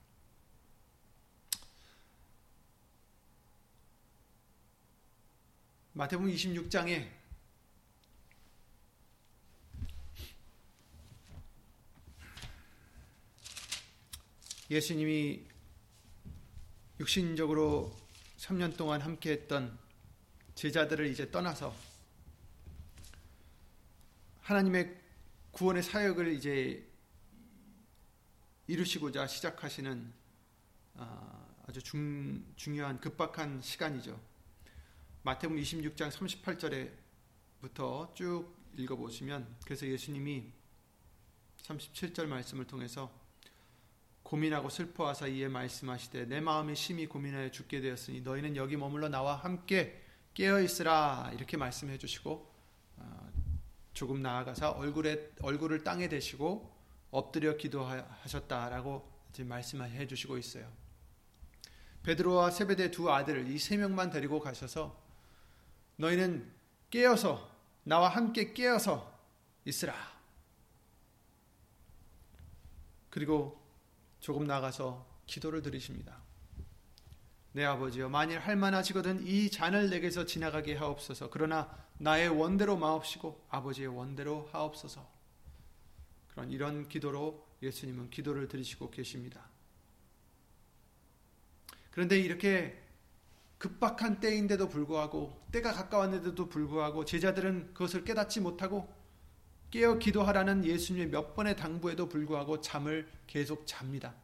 마태복음 5.95 6.31
26장에 6.31 7.09
예수님이 14.71 15.47
육신적으로 17.01 17.97
3년 18.37 18.77
동안 18.77 19.01
함께 19.01 19.33
했던 19.33 19.79
제자들을 20.55 21.07
이제 21.07 21.31
떠나서 21.31 21.75
하나님의 24.43 25.01
구원의 25.53 25.83
사역을 25.83 26.35
이제 26.35 26.94
이루시고자 28.67 29.27
시작하시는 29.27 30.11
아, 30.97 31.47
아주 31.67 31.83
중, 31.83 32.43
중요한 32.57 32.99
급박한 32.99 33.61
시간이죠. 33.61 34.19
마태복음 35.23 35.61
26장 35.61 36.11
38절에부터 37.61 38.15
쭉 38.15 38.57
읽어보시면 38.79 39.57
그래서 39.67 39.87
예수님이 39.87 40.51
37절 41.63 42.25
말씀을 42.25 42.67
통해서 42.67 43.13
고민하고 44.23 44.71
슬퍼하사 44.71 45.27
이에 45.27 45.49
말씀하시되 45.49 46.25
내 46.25 46.41
마음이 46.41 46.75
심히 46.75 47.07
고민하여 47.07 47.51
죽게 47.51 47.83
되었으니 47.83 48.23
너희는 48.23 48.57
여기 48.57 48.79
머물러 48.79 49.11
나와 49.11 49.37
함께 49.37 50.03
깨어 50.33 50.63
있으라 50.63 51.31
이렇게 51.35 51.59
말씀해 51.59 51.99
주시고 51.99 52.51
어, 52.97 53.33
조금 53.93 54.23
나아가서 54.23 54.71
얼굴에 54.71 55.33
얼굴을 55.43 55.85
땅에 55.85 56.09
대시고 56.09 56.74
엎드려 57.15 57.57
기도하셨다라고 57.57 59.09
지금 59.33 59.49
말씀해 59.49 60.09
주시고 60.09 60.37
있어요. 60.37 60.69
베드로와 62.03 62.51
세베대 62.51 62.91
두 62.91 63.11
아들 63.11 63.49
이 63.49 63.59
세 63.59 63.77
명만 63.77 64.11
데리고 64.11 64.41
가셔서 64.41 65.01
너희는 65.97 66.53
깨어서 66.91 67.49
나와 67.85 68.09
함께 68.09 68.53
깨어서 68.53 69.17
있으라. 69.65 69.95
그리고 73.11 73.63
조금 74.19 74.45
나가서 74.47 75.07
기도를 75.27 75.63
드리십니다. 75.63 76.21
내 77.53 77.65
아버지여 77.65 78.09
만일 78.09 78.41
할 78.41 78.57
만하시거든 78.57 79.25
이 79.25 79.49
잔을 79.51 79.89
내게서 79.89 80.27
지나가게 80.27 80.75
하옵소서. 80.75 81.31
그러나 81.31 81.71
나의 81.99 82.29
원대로 82.29 82.77
마옵시고 82.77 83.47
아버지의 83.51 83.87
원대로 83.87 84.49
하옵소서. 84.51 85.14
그런 86.35 86.51
이런 86.51 86.89
기도로 86.89 87.47
예수님은 87.63 88.11
기도를 88.11 88.49
드리시고 88.49 88.91
계십니다. 88.91 89.49
그런데 91.91 92.19
이렇게 92.19 92.83
급박한 93.59 94.21
때인데도 94.21 94.69
불구하고 94.69 95.47
때가 95.53 95.73
가까웠는데도 95.73 96.49
불구하고 96.49 97.05
제자들은 97.05 97.73
그것을 97.73 98.05
깨닫지 98.05 98.41
못하고 98.41 98.93
깨어 99.71 99.99
기도하라는 99.99 100.65
예수님의 100.65 101.09
몇 101.09 101.35
번의 101.35 101.57
당부에도 101.57 102.09
불구하고 102.09 102.61
잠을 102.61 103.09
계속 103.27 103.67
잡니다. 103.67 104.15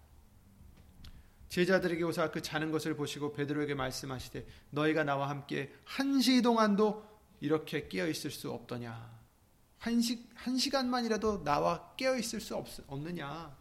제자들에게 1.48 2.02
오사 2.04 2.30
그 2.30 2.42
자는 2.42 2.70
것을 2.70 2.94
보시고 2.96 3.32
베드로에게 3.32 3.74
말씀하시되 3.74 4.46
너희가 4.70 5.04
나와 5.04 5.28
함께 5.28 5.72
한시 5.84 6.42
동안도 6.42 7.04
이렇게 7.40 7.88
깨어 7.88 8.08
있을 8.08 8.30
수 8.30 8.50
없더냐 8.52 9.19
한, 9.80 10.00
시, 10.00 10.26
한 10.34 10.56
시간만이라도 10.56 11.42
나와 11.42 11.94
깨어 11.96 12.16
있을 12.16 12.40
수 12.40 12.54
없, 12.54 12.66
없느냐 12.86 13.56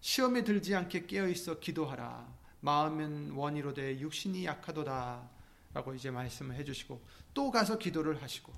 시험에 0.00 0.42
들지 0.42 0.74
않게 0.74 1.06
깨어 1.06 1.28
있어 1.28 1.58
기도하라 1.58 2.26
마음은 2.60 3.32
원이로되 3.32 4.00
육신이 4.00 4.44
약하도다 4.46 5.28
라고 5.74 5.94
이제 5.94 6.10
말씀을 6.10 6.56
해주시고 6.56 7.00
또 7.34 7.50
가서 7.50 7.78
기도를 7.78 8.22
하시고 8.22 8.52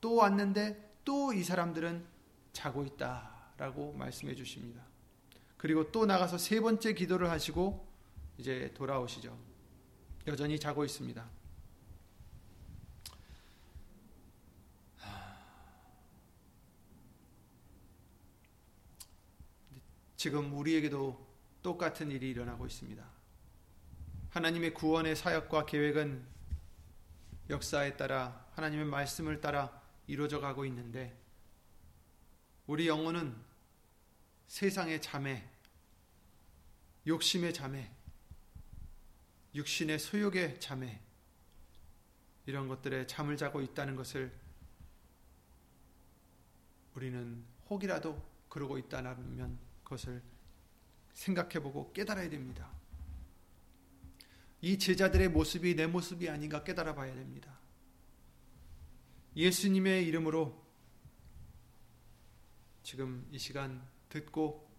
또 0.00 0.14
왔는데 0.14 0.90
또 1.04 1.32
이 1.32 1.42
사람들은 1.42 2.04
자고 2.52 2.84
있다 2.84 3.52
라고 3.56 3.92
말씀해 3.92 4.34
주십니다. 4.34 4.82
그리고 5.56 5.90
또 5.90 6.06
나가서 6.06 6.38
세 6.38 6.60
번째 6.60 6.94
기도를 6.94 7.30
하시고 7.30 7.86
이제 8.38 8.72
돌아오시죠. 8.74 9.36
여전히 10.26 10.58
자고 10.58 10.84
있습니다. 10.84 11.41
지금 20.22 20.56
우리에게도 20.56 21.18
똑같은 21.64 22.12
일이 22.12 22.30
일어나고 22.30 22.64
있습니다. 22.64 23.04
하나님의 24.30 24.72
구원의 24.72 25.16
사역과 25.16 25.66
계획은 25.66 26.24
역사에 27.50 27.96
따라 27.96 28.46
하나님의 28.52 28.84
말씀을 28.84 29.40
따라 29.40 29.82
이루어져 30.06 30.38
가고 30.38 30.64
있는데 30.66 31.20
우리 32.68 32.86
영혼은 32.86 33.34
세상의 34.46 35.02
잠에 35.02 35.44
욕심의 37.04 37.52
잠에 37.52 37.90
육신의 39.56 39.98
소욕의 39.98 40.60
잠에 40.60 41.00
이런 42.46 42.68
것들에 42.68 43.08
잠을 43.08 43.36
자고 43.36 43.60
있다는 43.60 43.96
것을 43.96 44.32
우리는 46.94 47.44
혹이라도 47.68 48.22
그러고 48.48 48.78
있다면 48.78 49.16
그 49.16 49.71
것을 49.92 50.22
생각해보고 51.12 51.92
깨달아야 51.92 52.30
됩니다. 52.30 52.70
이 54.62 54.78
제자들의 54.78 55.28
모습이 55.28 55.74
내 55.74 55.86
모습이 55.86 56.28
아닌가 56.28 56.64
깨달아 56.64 56.94
봐야 56.94 57.14
됩니다. 57.14 57.58
예수님의 59.36 60.06
이름으로 60.06 60.62
지금 62.82 63.26
이 63.30 63.38
시간 63.38 63.86
듣고 64.08 64.70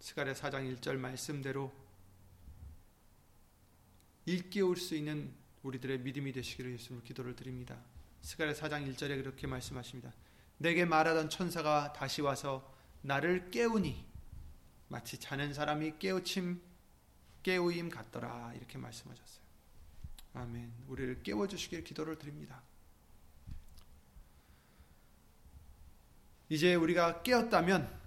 스가랴 0.00 0.34
4장 0.34 0.80
1절 0.80 0.96
말씀대로 0.96 1.72
일깨울 4.26 4.76
수 4.76 4.94
있는 4.94 5.34
우리들의 5.62 6.00
믿음이 6.00 6.32
되시기를 6.32 6.72
예수님으로 6.72 7.04
기도를 7.04 7.36
드립니다. 7.36 7.78
스가랴 8.22 8.52
4장 8.52 8.92
1절에 8.92 9.22
그렇게 9.22 9.46
말씀하십니다. 9.46 10.12
내게 10.58 10.84
말하던 10.84 11.30
천사가 11.30 11.92
다시 11.92 12.20
와서 12.22 12.77
나를 13.02 13.50
깨우니 13.50 14.06
마치 14.88 15.18
자는 15.18 15.54
사람이 15.54 15.98
깨우침 15.98 16.60
깨우임 17.42 17.88
같더라 17.88 18.52
이렇게 18.54 18.78
말씀하셨어요. 18.78 19.42
아멘. 20.34 20.72
우리를 20.88 21.22
깨워 21.22 21.46
주시길 21.46 21.84
기도를 21.84 22.18
드립니다. 22.18 22.62
이제 26.48 26.74
우리가 26.74 27.22
깨었다면 27.22 27.98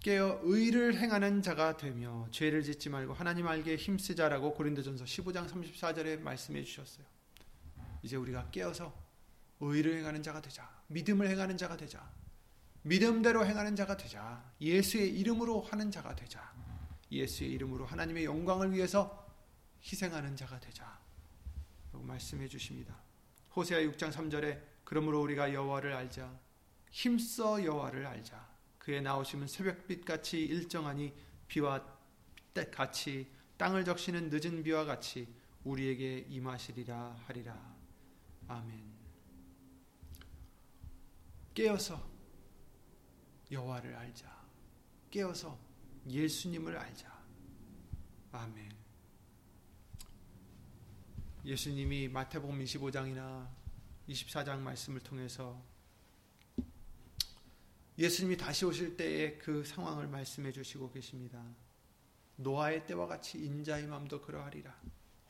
깨어 0.00 0.40
의를 0.42 0.96
행하는 0.98 1.42
자가 1.42 1.76
되며 1.76 2.26
죄를 2.30 2.62
짓지 2.62 2.88
말고 2.88 3.14
하나님 3.14 3.46
알기에 3.46 3.76
힘쓰자라고 3.76 4.54
고린도전서 4.54 5.04
15장 5.04 5.48
34절에 5.48 6.20
말씀해 6.20 6.64
주셨어요. 6.64 7.06
이제 8.02 8.16
우리가 8.16 8.50
깨어서 8.50 8.92
의를 9.60 9.96
행하는 9.98 10.22
자가 10.22 10.42
되자. 10.42 10.68
믿음을 10.88 11.28
행하는 11.28 11.56
자가 11.56 11.76
되자. 11.76 12.10
믿음대로 12.82 13.46
행하는 13.46 13.76
자가 13.76 13.96
되자. 13.96 14.42
예수의 14.60 15.18
이름으로 15.18 15.62
하는 15.62 15.90
자가 15.90 16.14
되자. 16.14 16.52
예수의 17.10 17.50
이름으로 17.52 17.86
하나님의 17.86 18.24
영광을 18.24 18.72
위해서 18.72 19.26
희생하는 19.84 20.36
자가 20.36 20.58
되자. 20.60 20.98
라고 21.92 22.04
말씀해 22.04 22.48
주십니다. 22.48 22.96
호세아 23.54 23.80
6장 23.80 24.10
3절에 24.12 24.60
그러므로 24.84 25.20
우리가 25.22 25.52
여호와를 25.52 25.92
알자. 25.92 26.38
힘써 26.90 27.62
여호와를 27.62 28.06
알자. 28.06 28.50
그의 28.78 29.02
나오심은 29.02 29.46
새벽빛 29.46 30.04
같이 30.04 30.42
일정하니 30.42 31.14
비와 31.46 31.86
같이 32.72 33.30
땅을 33.56 33.84
적시는 33.84 34.28
늦은 34.30 34.62
비와 34.62 34.84
같이 34.84 35.28
우리에게 35.64 36.26
임하시리라 36.28 37.16
하리라. 37.26 37.76
아멘. 38.48 38.82
깨어서 41.54 42.11
여호와를 43.52 43.94
알자. 43.94 44.26
깨어서 45.10 45.58
예수님을 46.08 46.76
알자. 46.76 47.22
아멘. 48.32 48.72
예수님이 51.44 52.08
마태복음 52.08 52.58
25장이나 52.64 53.46
24장 54.08 54.58
말씀을 54.58 55.00
통해서 55.00 55.62
예수님이 57.98 58.38
다시 58.38 58.64
오실 58.64 58.96
때의 58.96 59.38
그 59.38 59.64
상황을 59.64 60.08
말씀해 60.08 60.50
주시고 60.50 60.90
계십니다. 60.90 61.44
노아의 62.36 62.86
때와 62.86 63.06
같이 63.06 63.38
인자의 63.38 63.86
마음도 63.86 64.22
그러하리라. 64.22 64.74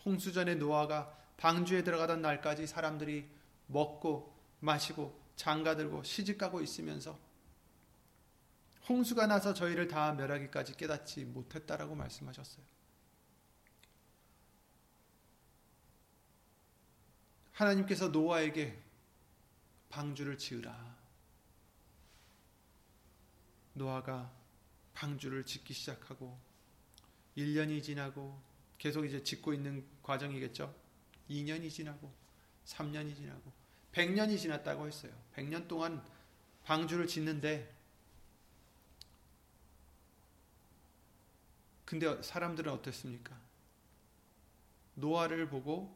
홍수전에 0.04 0.54
노아가 0.54 1.18
방주에 1.38 1.82
들어가던 1.82 2.22
날까지 2.22 2.68
사람들이 2.68 3.28
먹고 3.66 4.32
마시고 4.60 5.20
장가들고 5.34 6.04
시집가고 6.04 6.60
있으면서 6.60 7.18
홍수가 8.88 9.26
나서 9.26 9.54
저희를 9.54 9.88
다 9.88 10.12
멸하기까지 10.12 10.74
깨닫지 10.74 11.24
못했다라고 11.24 11.94
말씀하셨어요. 11.94 12.64
하나님께서 17.52 18.08
노아에게 18.08 18.80
방주를 19.88 20.38
지으라. 20.38 20.96
노아가 23.74 24.32
방주를 24.94 25.44
짓기 25.44 25.72
시작하고 25.72 26.38
1년이 27.36 27.82
지나고 27.82 28.40
계속 28.78 29.04
이제 29.04 29.22
짓고 29.22 29.54
있는 29.54 29.86
과정이겠죠. 30.02 30.74
2년이 31.30 31.70
지나고 31.70 32.12
3년이 32.66 33.16
지나고 33.16 33.52
100년이 33.92 34.38
지났다고 34.38 34.86
했어요. 34.86 35.12
100년 35.34 35.68
동안 35.68 36.04
방주를 36.64 37.06
짓는데 37.06 37.81
근데 41.92 42.22
사람들은 42.22 42.72
어땠습니까? 42.72 43.38
노아를 44.94 45.50
보고 45.50 45.94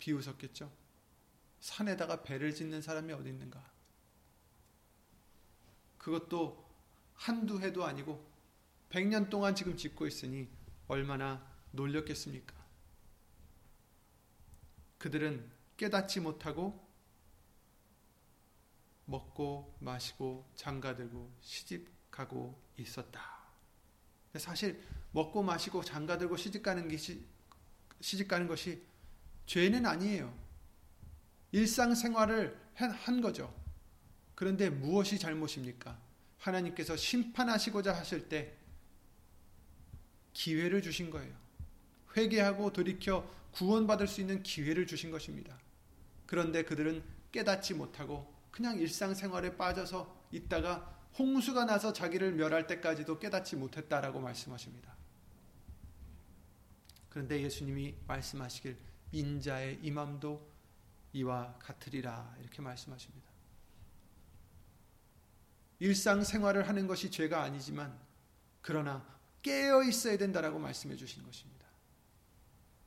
비웃었겠죠. 0.00 0.68
산에다가 1.60 2.24
배를 2.24 2.52
짓는 2.52 2.82
사람이 2.82 3.12
어디 3.12 3.28
있는가? 3.28 3.64
그것도 5.98 6.68
한두 7.14 7.60
해도 7.60 7.84
아니고 7.84 8.28
100년 8.90 9.30
동안 9.30 9.54
지금 9.54 9.76
짓고 9.76 10.08
있으니 10.08 10.48
얼마나 10.88 11.48
놀렸겠습니까? 11.70 12.52
그들은 14.98 15.48
깨닫지 15.76 16.18
못하고 16.18 16.90
먹고 19.04 19.76
마시고 19.78 20.50
장가들고 20.56 21.32
시집가고 21.40 22.60
있었다. 22.78 23.22
사실 24.34 24.84
먹고 25.12 25.42
마시고 25.42 25.84
장가 25.84 26.18
들고 26.18 26.36
시집 26.36 26.62
가는 26.62 26.88
것이 26.88 27.24
시집 28.00 28.28
가는 28.28 28.46
것이 28.46 28.82
죄는 29.46 29.84
아니에요. 29.86 30.32
일상생활을 31.52 32.58
한 32.74 33.20
거죠. 33.20 33.52
그런데 34.34 34.70
무엇이 34.70 35.18
잘못입니까? 35.18 35.98
하나님께서 36.38 36.96
심판하시고자 36.96 37.94
하실 37.94 38.28
때 38.28 38.54
기회를 40.32 40.80
주신 40.80 41.10
거예요. 41.10 41.34
회개하고 42.16 42.72
돌이켜 42.72 43.28
구원받을 43.52 44.06
수 44.06 44.20
있는 44.20 44.42
기회를 44.42 44.86
주신 44.86 45.10
것입니다. 45.10 45.58
그런데 46.26 46.62
그들은 46.62 47.02
깨닫지 47.32 47.74
못하고 47.74 48.32
그냥 48.50 48.78
일상생활에 48.78 49.56
빠져서 49.56 50.28
있다가 50.32 50.98
홍수가 51.18 51.64
나서 51.64 51.92
자기를 51.92 52.32
멸할 52.32 52.66
때까지도 52.66 53.18
깨닫지 53.18 53.56
못했다라고 53.56 54.20
말씀하십니다. 54.20 54.99
그런데 57.10 57.42
예수님이 57.42 57.94
말씀하시길 58.06 58.76
인자의 59.12 59.80
임함도 59.82 60.48
이와 61.12 61.54
같으리라 61.58 62.36
이렇게 62.40 62.62
말씀하십니다. 62.62 63.28
일상 65.80 66.22
생활을 66.22 66.68
하는 66.68 66.86
것이 66.86 67.10
죄가 67.10 67.42
아니지만 67.42 67.98
그러나 68.62 69.04
깨어 69.42 69.82
있어야 69.82 70.16
된다라고 70.16 70.58
말씀해 70.58 70.96
주시는 70.96 71.26
것입니다. 71.26 71.66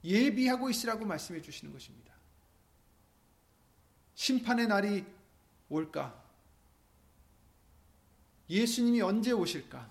예비하고 0.04 0.70
있으라고 0.70 1.06
말씀해 1.06 1.42
주시는 1.42 1.74
것입니다. 1.74 2.14
심판의 4.16 4.68
날이 4.68 5.06
올까? 5.70 6.22
예수님이 8.50 9.02
언제 9.02 9.32
오실까? 9.32 9.90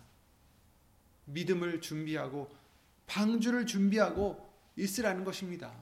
믿음을 1.25 1.81
준비하고 1.81 2.62
방주를 3.07 3.67
준비하고 3.67 4.51
있으라는 4.77 5.25
것입니다. 5.25 5.73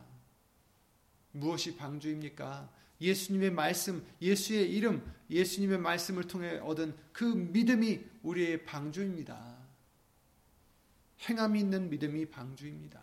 무엇이 1.33 1.77
방주입니까? 1.77 2.69
예수님의 3.01 3.51
말씀, 3.53 4.05
예수의 4.21 4.71
이름, 4.71 5.03
예수님의 5.31 5.79
말씀을 5.79 6.27
통해 6.27 6.59
얻은 6.59 6.95
그 7.13 7.25
믿음이 7.25 8.05
우리의 8.23 8.65
방주입니다. 8.65 9.57
행함이 11.29 11.61
있는 11.61 11.89
믿음이 11.89 12.27
방주입니다. 12.27 13.01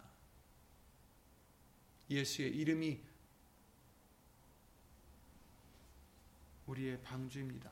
예수의 2.10 2.56
이름이 2.56 3.00
우리의 6.68 7.02
방주입니다. 7.02 7.72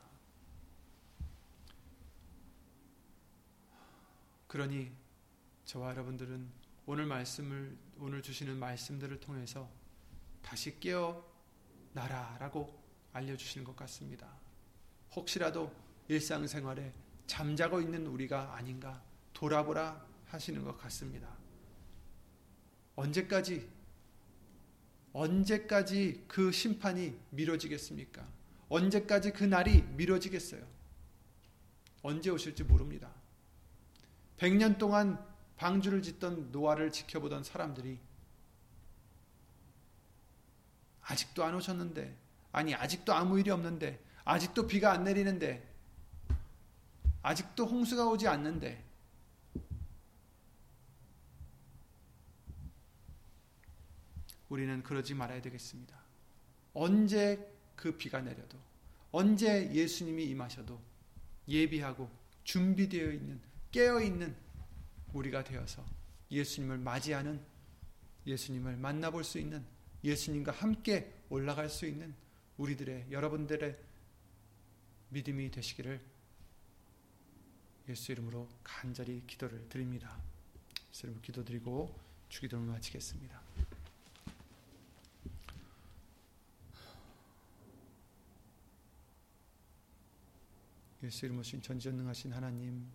그러니 4.48 4.92
저와 5.66 5.90
여러분들은 5.92 6.48
오늘 6.86 7.08
말씀을 7.08 7.76
오늘 7.98 8.22
주시는 8.22 8.58
말씀들을 8.58 9.20
통해서 9.20 9.68
다시 10.44 10.80
깨어 10.80 11.26
나라라고 11.94 12.84
알려주시는 13.14 13.66
것 13.66 13.76
같습니다. 13.76 14.30
혹시라도 15.16 15.74
일상생활에 16.08 16.94
잠자고 17.26 17.82
있는 17.82 18.06
우리가 18.06 18.56
아닌가 18.56 19.04
돌아보라 19.34 20.06
하시는 20.26 20.64
것 20.64 20.78
같습니다. 20.78 21.36
언제까지 22.96 23.68
언제까지 25.14 26.26
그 26.28 26.52
심판이 26.52 27.18
미뤄지겠습니까? 27.32 28.28
언제까지 28.70 29.32
그 29.32 29.44
날이 29.46 29.82
미뤄지겠어요? 29.82 30.64
언제 32.04 32.30
오실지 32.30 32.66
모릅니다. 32.66 33.12
100년 34.38 34.78
동안 34.78 35.35
방주를 35.58 36.02
짓던 36.02 36.52
노아를 36.52 36.92
지켜보던 36.92 37.44
사람들이 37.44 38.00
아직도 41.02 41.44
안 41.44 41.56
오셨는데, 41.56 42.18
아니, 42.52 42.74
아직도 42.74 43.14
아무 43.14 43.40
일이 43.40 43.52
없는데, 43.52 44.04
아직도 44.24 44.68
비가 44.68 44.92
안 44.92 45.04
내리는데, 45.04 45.72
아직도 47.22 47.66
홍수가 47.66 48.08
오지 48.08 48.28
않는데, 48.28 48.84
우리는 54.50 54.82
그러지 54.84 55.14
말아야 55.14 55.42
되겠습니다. 55.42 55.96
언제 56.74 57.52
그 57.76 57.98
비가 57.98 58.22
내려도, 58.22 58.58
언제 59.12 59.72
예수님이 59.72 60.26
임하셔도 60.26 60.82
예비하고 61.48 62.10
준비되어 62.44 63.12
있는, 63.12 63.42
깨어 63.72 64.02
있는 64.02 64.36
우리가 65.16 65.44
되어서 65.44 65.86
예수님을 66.30 66.78
맞이하는 66.78 67.42
예수님을 68.28 68.78
만나볼 68.78 69.24
수 69.24 69.40
있는 69.40 69.66
예수님과 70.04 70.52
함께 70.52 71.14
올라갈 71.30 71.70
수 71.70 71.86
있는 71.86 72.14
우리들의 72.58 73.08
여러분들의 73.12 73.78
믿음이 75.10 75.52
되시기를 75.52 76.02
예수 77.88 78.12
이름으로 78.12 78.50
간절히 78.64 79.26
기도를 79.26 79.70
드립니다. 79.70 80.18
예수 80.92 81.06
이름으로 81.06 81.22
기도드리고 81.22 82.00
주기도를 82.30 82.66
마치겠습니다. 82.66 83.42
예수 91.04 91.26
이름으로 91.26 91.44
신 91.44 91.62
전지전능하신 91.62 92.34
하나님 92.34 92.88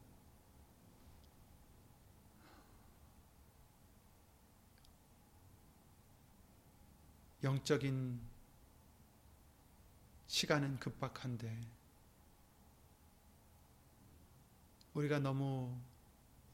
영적인 7.43 8.21
시간은 10.27 10.79
급박한데 10.79 11.61
우리가 14.95 15.19
너무 15.19 15.77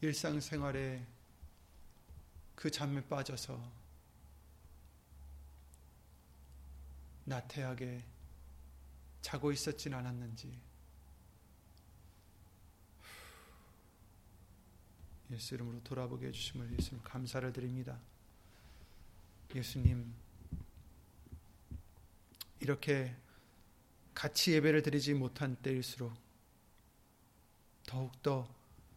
일상생활에 0.01 1.05
그 2.55 2.71
잠에 2.71 3.07
빠져서 3.07 3.73
나태하게 7.25 8.05
자고 9.21 9.51
있었진 9.51 9.93
않았는지 9.93 10.57
예수 15.33 15.55
이름으로 15.55 15.83
돌아보게 15.83 16.29
해주심을 16.29 16.79
예수님 16.79 17.03
감사를 17.03 17.53
드립니다. 17.53 17.99
예수님 19.55 20.15
이렇게 22.67 23.15
같이 24.13 24.53
예배를 24.55 24.83
드리지 24.83 25.15
못한 25.15 25.55
때일수록 25.55 26.13
더욱더 27.87 28.53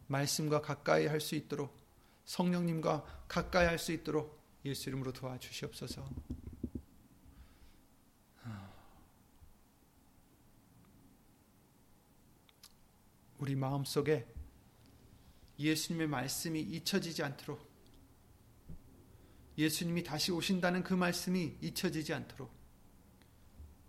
말씀과 0.08 0.60
가까이 0.60 1.06
할 1.06 1.20
수 1.20 1.36
있도록 1.36 1.78
성령님과 2.24 3.26
가까이 3.28 3.66
할 3.66 3.78
수 3.78 3.92
있도록 3.92 4.40
예수 4.64 4.88
이름으로 4.88 5.12
도와주시옵소서. 5.12 6.04
우리 13.38 13.54
마음속에 13.54 14.26
예수님의 15.60 16.08
말씀이 16.08 16.60
잊혀지지 16.60 17.22
않도록 17.22 17.70
예수님이 19.56 20.02
다시 20.02 20.32
오신다는 20.32 20.82
그 20.82 20.92
말씀이 20.92 21.56
잊혀지지 21.60 22.12
않도록 22.12 22.59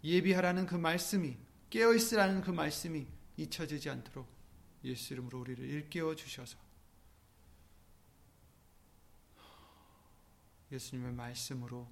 예비하라는 0.04 0.66
그 0.66 0.76
말씀이 0.76 1.38
깨어 1.70 1.94
있으라는 1.94 2.42
그 2.42 2.52
말씀이 2.52 3.08
잊혀지지 3.38 3.90
않도록 3.90 4.28
예수 4.84 5.14
이름으로 5.14 5.40
우리를 5.40 5.64
일깨워 5.64 6.16
주셔서 6.16 6.58
예수님의 10.72 11.14
말씀으로 11.14 11.88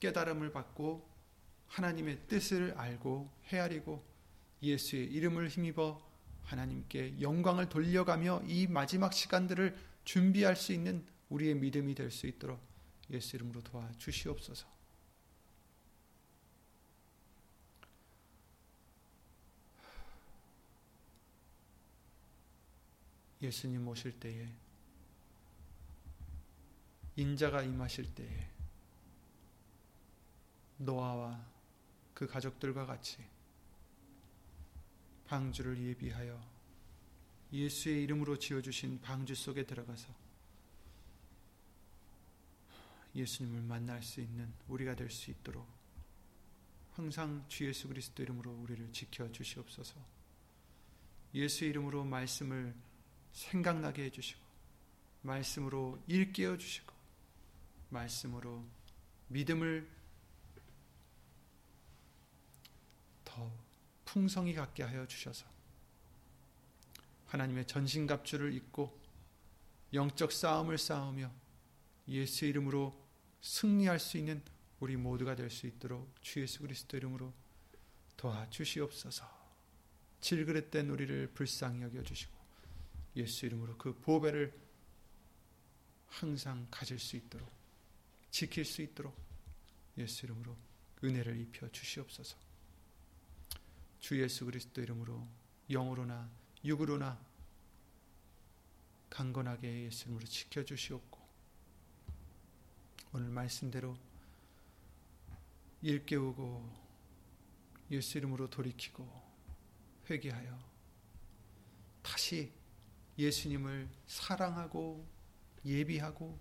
깨달음을 0.00 0.50
받고 0.52 1.08
하나님의 1.68 2.26
뜻을 2.26 2.74
알고 2.76 3.30
헤아리고 3.46 4.04
예수의 4.62 5.06
이름을 5.06 5.48
힘입어 5.48 6.00
하나님께 6.42 7.20
영광을 7.20 7.68
돌려가며 7.68 8.42
이 8.46 8.66
마지막 8.66 9.12
시간들을 9.12 9.76
준비할 10.04 10.56
수 10.56 10.72
있는 10.72 11.06
우리의 11.28 11.54
믿음이 11.54 11.94
될 11.94 12.10
수 12.10 12.26
있도록 12.26 12.60
예수 13.10 13.36
이름으로 13.36 13.62
도와 13.62 13.90
주시옵소서. 13.98 14.79
예수님 23.42 23.86
오실 23.88 24.18
때에 24.20 24.48
인자가 27.16 27.62
임하실 27.62 28.14
때에 28.14 28.50
노아와 30.78 31.44
그 32.14 32.26
가족들과 32.26 32.86
같이 32.86 33.18
방주를 35.26 35.78
예비하여 35.78 36.40
예수의 37.52 38.02
이름으로 38.04 38.38
지어주신 38.38 39.00
방주 39.00 39.34
속에 39.34 39.64
들어가서 39.64 40.08
예수님을 43.14 43.62
만날 43.62 44.02
수 44.02 44.20
있는 44.20 44.52
우리가 44.68 44.94
될 44.94 45.10
수 45.10 45.30
있도록 45.30 45.66
항상 46.92 47.44
주 47.48 47.66
예수 47.66 47.88
그리스도 47.88 48.22
이름으로 48.22 48.52
우리를 48.52 48.92
지켜 48.92 49.30
주시옵소서. 49.32 49.94
예수 51.34 51.64
이름으로 51.64 52.04
말씀을 52.04 52.74
생각나게 53.32 54.04
해주시고 54.04 54.40
말씀으로 55.22 56.02
일깨워 56.06 56.56
주시고 56.56 56.94
말씀으로 57.90 58.64
믿음을 59.28 59.88
더 63.24 63.50
풍성히 64.04 64.54
갖게 64.54 64.82
하여 64.82 65.06
주셔서 65.06 65.46
하나님의 67.26 67.66
전신갑주를 67.66 68.52
입고 68.54 68.98
영적 69.92 70.32
싸움을 70.32 70.78
싸우며 70.78 71.30
예수 72.08 72.44
이름으로 72.44 72.98
승리할 73.40 73.98
수 73.98 74.18
있는 74.18 74.42
우리 74.80 74.96
모두가 74.96 75.36
될 75.36 75.50
수 75.50 75.66
있도록 75.66 76.14
주 76.22 76.40
예수 76.40 76.60
그리스도 76.60 76.96
이름으로 76.96 77.32
도와주시옵소서. 78.16 79.40
질그릇된 80.20 80.90
우리를 80.90 81.32
불쌍히 81.32 81.82
여겨 81.82 82.02
주시고 82.02 82.39
예수 83.16 83.46
이름으로 83.46 83.76
그 83.76 83.98
보배를 84.00 84.58
항상 86.08 86.66
가질 86.70 86.98
수 86.98 87.16
있도록 87.16 87.48
지킬 88.30 88.64
수 88.64 88.82
있도록 88.82 89.16
예수 89.98 90.26
이름으로 90.26 90.56
은혜를 91.02 91.40
입혀 91.40 91.68
주시옵소서. 91.70 92.36
주 93.98 94.20
예수 94.20 94.44
그리스도 94.44 94.80
이름으로 94.80 95.26
영으로나 95.68 96.30
육으로나 96.64 97.18
강건하게 99.08 99.84
예수 99.84 100.04
이름으로 100.04 100.26
지켜 100.26 100.64
주시옵고 100.64 101.20
오늘 103.12 103.28
말씀대로 103.28 103.96
일깨우고 105.82 106.80
예수 107.90 108.18
이름으로 108.18 108.48
돌이키고 108.48 109.30
회개하여 110.08 110.58
다시 112.02 112.52
예수님을 113.18 113.88
사랑하고 114.06 115.06
예비하고 115.64 116.38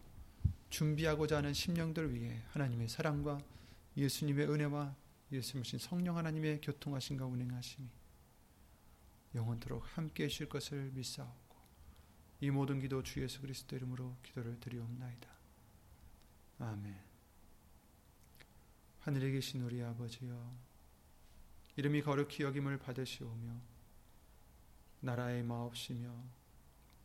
준비하고자 0.70 1.38
하는 1.38 1.54
심령들 1.54 2.14
위해 2.14 2.42
하나님의 2.52 2.88
사랑과 2.88 3.42
예수님의 3.98 4.50
은혜와 4.50 4.96
예수님신 5.32 5.80
성령 5.80 6.18
하나님의 6.18 6.62
교통하신가 6.62 7.26
운행하심이 7.26 7.88
영원토록 9.36 9.86
함께 9.98 10.26
해주실 10.26 10.50
것을 10.50 10.92
믿사옵고 10.94 11.56
이 12.42 12.50
모든 12.50 12.80
기도 12.80 13.04
주 13.04 13.22
예수 13.22 13.42
그리스도 13.42 13.76
이름으로 13.76 14.16
기도를 14.24 14.60
드리옵나이다. 14.60 15.30
아멘 16.60 16.96
하늘에 19.02 19.32
계신 19.32 19.62
우리 19.62 19.82
아버지여 19.82 20.70
이름이 21.76 22.02
거룩히 22.02 22.44
여김을 22.44 22.80
받으시오며 22.80 23.62
나라의 25.02 25.44
마옵시며 25.44 26.39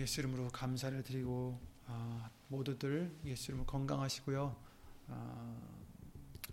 예수 0.00 0.20
이름으로 0.20 0.48
감사를 0.48 1.02
드리고 1.02 1.60
아, 1.86 2.30
모두들 2.48 3.14
예수 3.26 3.50
이름으로 3.50 3.66
건강하시고요. 3.66 4.56
아, 5.08 5.60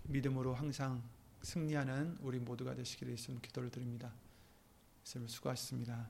믿음으로 0.03 0.53
항상 0.53 1.01
승리하는 1.43 2.17
우리 2.19 2.39
모두가 2.39 2.75
되시기를 2.75 3.13
예수님 3.13 3.39
기도를 3.39 3.71
드립니다. 3.71 4.11
예수님 5.05 5.29
수고하셨습니다. 5.29 6.09